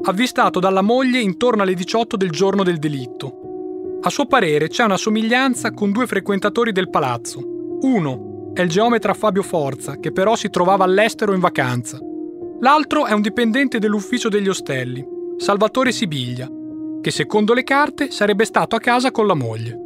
avvistato 0.07 0.59
dalla 0.59 0.81
moglie 0.81 1.19
intorno 1.19 1.63
alle 1.63 1.73
18 1.73 2.15
del 2.15 2.29
giorno 2.29 2.63
del 2.63 2.77
delitto. 2.77 3.99
A 4.01 4.09
suo 4.09 4.27
parere 4.27 4.67
c'è 4.67 4.83
una 4.83 4.97
somiglianza 4.97 5.71
con 5.71 5.91
due 5.91 6.05
frequentatori 6.05 6.71
del 6.71 6.89
palazzo, 6.89 7.39
uno 7.81 8.51
è 8.53 8.61
il 8.61 8.69
geometra 8.69 9.13
Fabio 9.13 9.41
Forza, 9.41 9.97
che 9.97 10.11
però 10.11 10.35
si 10.35 10.49
trovava 10.49 10.83
all'estero 10.83 11.33
in 11.33 11.39
vacanza. 11.39 11.99
L'altro 12.59 13.05
è 13.05 13.13
un 13.13 13.21
dipendente 13.21 13.79
dell'ufficio 13.79 14.29
degli 14.29 14.47
ostelli, 14.47 15.05
Salvatore 15.37 15.91
Sibiglia, 15.91 16.49
che 17.01 17.11
secondo 17.11 17.53
le 17.53 17.63
carte 17.63 18.11
sarebbe 18.11 18.45
stato 18.45 18.75
a 18.75 18.79
casa 18.79 19.11
con 19.11 19.27
la 19.27 19.33
moglie. 19.33 19.77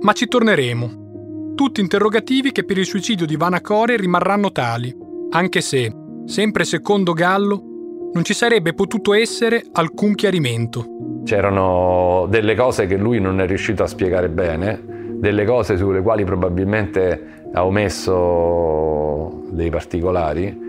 Ma 0.00 0.12
ci 0.12 0.26
torneremo. 0.26 1.54
Tutti 1.54 1.80
interrogativi 1.80 2.52
che 2.52 2.64
per 2.64 2.78
il 2.78 2.84
suicidio 2.84 3.26
di 3.26 3.36
Vanacore 3.36 3.96
rimarranno 3.96 4.52
tali, 4.52 4.94
anche 5.30 5.60
se, 5.60 5.92
sempre 6.26 6.64
secondo 6.64 7.12
Gallo, 7.12 7.77
non 8.12 8.24
ci 8.24 8.34
sarebbe 8.34 8.74
potuto 8.74 9.14
essere 9.14 9.62
alcun 9.72 10.14
chiarimento. 10.14 10.86
C'erano 11.24 12.26
delle 12.28 12.54
cose 12.54 12.86
che 12.86 12.96
lui 12.96 13.20
non 13.20 13.40
è 13.40 13.46
riuscito 13.46 13.82
a 13.82 13.86
spiegare 13.86 14.28
bene, 14.28 14.82
delle 15.18 15.44
cose 15.44 15.76
sulle 15.76 16.00
quali 16.00 16.24
probabilmente 16.24 17.36
ha 17.52 17.64
omesso 17.64 19.42
dei 19.50 19.70
particolari, 19.70 20.66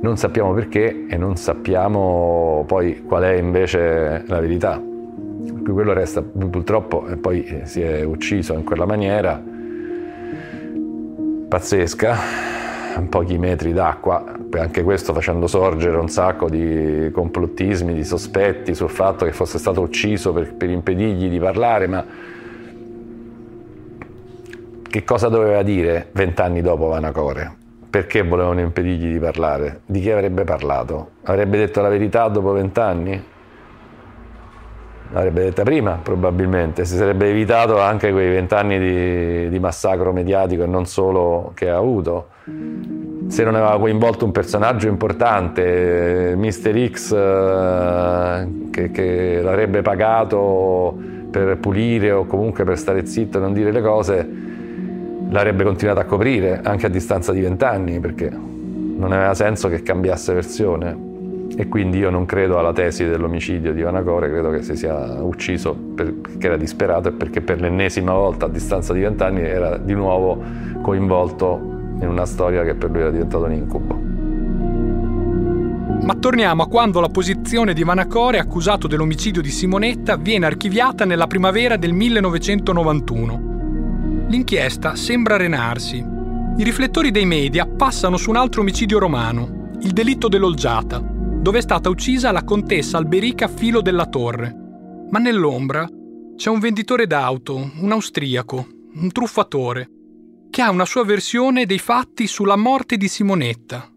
non 0.00 0.16
sappiamo 0.16 0.52
perché 0.52 1.06
e 1.08 1.16
non 1.16 1.36
sappiamo 1.36 2.64
poi 2.66 3.02
qual 3.02 3.22
è 3.22 3.34
invece 3.34 4.24
la 4.26 4.40
verità. 4.40 4.82
Quello 5.62 5.92
resta 5.92 6.22
purtroppo 6.22 7.06
e 7.06 7.16
poi 7.16 7.62
si 7.64 7.82
è 7.82 8.02
ucciso 8.02 8.54
in 8.54 8.64
quella 8.64 8.86
maniera 8.86 9.40
pazzesca, 11.48 12.16
pochi 13.08 13.38
metri 13.38 13.72
d'acqua, 13.72 14.24
anche 14.52 14.82
questo 14.82 15.12
facendo 15.12 15.46
sorgere 15.46 15.96
un 15.96 16.08
sacco 16.08 16.48
di 16.48 17.10
complottismi, 17.12 17.94
di 17.94 18.04
sospetti 18.04 18.74
sul 18.74 18.90
fatto 18.90 19.24
che 19.24 19.32
fosse 19.32 19.58
stato 19.58 19.80
ucciso 19.80 20.32
per, 20.32 20.54
per 20.54 20.70
impedirgli 20.70 21.28
di 21.28 21.38
parlare, 21.38 21.86
ma 21.86 22.04
che 24.88 25.04
cosa 25.04 25.28
doveva 25.28 25.62
dire 25.62 26.08
vent'anni 26.12 26.60
dopo 26.60 26.88
Vanacore? 26.88 27.56
Perché 27.88 28.22
volevano 28.22 28.60
impedirgli 28.60 29.12
di 29.12 29.18
parlare? 29.18 29.80
Di 29.86 30.00
chi 30.00 30.10
avrebbe 30.10 30.44
parlato? 30.44 31.12
Avrebbe 31.24 31.58
detto 31.58 31.80
la 31.80 31.88
verità 31.88 32.28
dopo 32.28 32.52
vent'anni? 32.52 33.22
L'avrebbe 35.12 35.42
detta 35.42 35.62
prima, 35.62 35.98
probabilmente. 36.02 36.86
Si 36.86 36.96
sarebbe 36.96 37.28
evitato 37.28 37.78
anche 37.78 38.10
quei 38.12 38.30
vent'anni 38.30 38.78
di, 38.78 39.48
di 39.50 39.58
massacro 39.58 40.12
mediatico 40.12 40.62
e 40.62 40.66
non 40.66 40.86
solo 40.86 41.52
che 41.54 41.68
ha 41.68 41.76
avuto 41.76 42.28
se 43.28 43.44
non 43.44 43.54
aveva 43.54 43.78
coinvolto 43.78 44.24
un 44.24 44.32
personaggio 44.32 44.88
importante, 44.88 46.34
Mister 46.36 46.90
X, 46.90 47.12
eh, 47.12 48.48
che, 48.70 48.90
che, 48.90 49.40
l'avrebbe 49.42 49.80
pagato 49.82 50.98
per 51.30 51.56
pulire 51.58 52.10
o 52.10 52.26
comunque 52.26 52.64
per 52.64 52.78
stare 52.78 53.06
zitto 53.06 53.38
e 53.38 53.40
non 53.40 53.52
dire 53.52 53.70
le 53.70 53.80
cose, 53.80 54.28
l'avrebbe 55.30 55.64
continuato 55.64 56.00
a 56.00 56.04
coprire 56.04 56.60
anche 56.62 56.86
a 56.86 56.90
distanza 56.90 57.32
di 57.32 57.40
vent'anni 57.40 58.00
perché 58.00 58.28
non 58.30 59.12
aveva 59.12 59.34
senso 59.34 59.68
che 59.68 59.82
cambiasse 59.82 60.34
versione 60.34 61.10
e 61.56 61.68
quindi 61.68 61.98
io 61.98 62.10
non 62.10 62.24
credo 62.24 62.58
alla 62.58 62.72
tesi 62.72 63.04
dell'omicidio 63.04 63.72
di 63.72 63.82
Vanacore, 63.82 64.28
credo 64.30 64.50
che 64.50 64.62
si 64.62 64.76
sia 64.76 65.22
ucciso 65.22 65.74
perché 65.74 66.46
era 66.46 66.56
disperato 66.56 67.08
e 67.08 67.12
perché 67.12 67.40
per 67.40 67.60
l'ennesima 67.60 68.12
volta 68.12 68.46
a 68.46 68.48
distanza 68.48 68.92
di 68.92 69.00
vent'anni 69.00 69.42
era 69.42 69.76
di 69.76 69.94
nuovo 69.94 70.42
coinvolto 70.82 71.60
in 72.00 72.08
una 72.08 72.26
storia 72.26 72.64
che 72.64 72.74
per 72.74 72.90
lui 72.90 73.00
era 73.00 73.10
diventata 73.10 73.44
un 73.44 73.52
incubo. 73.52 74.00
Ma 76.04 76.14
torniamo 76.14 76.62
a 76.62 76.68
quando 76.68 77.00
la 77.00 77.08
posizione 77.08 77.74
di 77.74 77.84
Vanacore, 77.84 78.38
accusato 78.38 78.88
dell'omicidio 78.88 79.40
di 79.40 79.50
Simonetta, 79.50 80.16
viene 80.16 80.46
archiviata 80.46 81.04
nella 81.04 81.28
primavera 81.28 81.76
del 81.76 81.92
1991 81.92 83.50
l'inchiesta 84.32 84.96
sembra 84.96 85.34
arenarsi. 85.34 85.98
I 85.98 86.64
riflettori 86.64 87.10
dei 87.10 87.26
media 87.26 87.66
passano 87.66 88.16
su 88.16 88.30
un 88.30 88.36
altro 88.36 88.62
omicidio 88.62 88.98
romano, 88.98 89.70
il 89.82 89.92
delitto 89.92 90.28
dell'Olgiata, 90.28 91.02
dove 91.42 91.58
è 91.58 91.60
stata 91.60 91.88
uccisa 91.88 92.30
la 92.30 92.44
contessa 92.44 92.98
Alberica 92.98 93.48
Filo 93.48 93.82
della 93.82 94.06
Torre. 94.06 94.54
Ma 95.10 95.18
nell'ombra 95.18 95.88
c'è 96.36 96.48
un 96.48 96.60
venditore 96.60 97.08
d'auto, 97.08 97.72
un 97.80 97.90
austriaco, 97.90 98.64
un 98.94 99.10
truffatore, 99.10 99.88
che 100.50 100.62
ha 100.62 100.70
una 100.70 100.84
sua 100.84 101.04
versione 101.04 101.66
dei 101.66 101.80
fatti 101.80 102.28
sulla 102.28 102.54
morte 102.54 102.96
di 102.96 103.08
Simonetta 103.08 103.90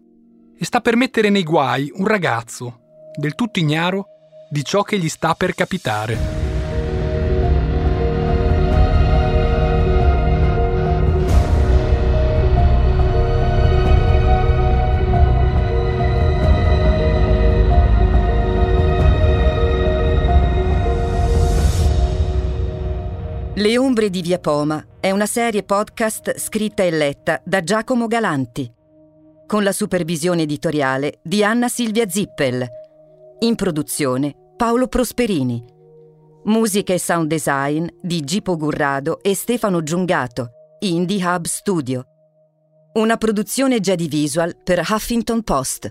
e 0.58 0.64
sta 0.64 0.80
per 0.80 0.96
mettere 0.96 1.30
nei 1.30 1.44
guai 1.44 1.88
un 1.94 2.06
ragazzo, 2.08 2.80
del 3.16 3.36
tutto 3.36 3.60
ignaro 3.60 4.06
di 4.50 4.64
ciò 4.64 4.82
che 4.82 4.98
gli 4.98 5.08
sta 5.08 5.34
per 5.34 5.54
capitare. 5.54 6.35
Le 23.58 23.78
ombre 23.78 24.10
di 24.10 24.20
Via 24.20 24.38
Poma 24.38 24.84
è 25.00 25.10
una 25.12 25.24
serie 25.24 25.62
podcast 25.62 26.38
scritta 26.38 26.82
e 26.82 26.90
letta 26.90 27.40
da 27.42 27.62
Giacomo 27.62 28.06
Galanti, 28.06 28.70
con 29.46 29.62
la 29.62 29.72
supervisione 29.72 30.42
editoriale 30.42 31.20
di 31.22 31.42
Anna 31.42 31.68
Silvia 31.68 32.06
Zippel. 32.06 32.66
In 33.38 33.54
produzione 33.54 34.34
Paolo 34.58 34.88
Prosperini. 34.88 35.64
Musica 36.44 36.92
e 36.92 36.98
sound 36.98 37.28
design 37.28 37.86
di 38.02 38.20
Gipo 38.20 38.58
Gurrado 38.58 39.22
e 39.22 39.34
Stefano 39.34 39.82
Giungato, 39.82 40.50
Indie 40.80 41.24
Hub 41.24 41.46
Studio. 41.46 42.04
Una 42.96 43.16
produzione 43.16 43.80
Jedi 43.80 44.06
Visual 44.06 44.54
per 44.62 44.80
Huffington 44.80 45.42
Post. 45.42 45.90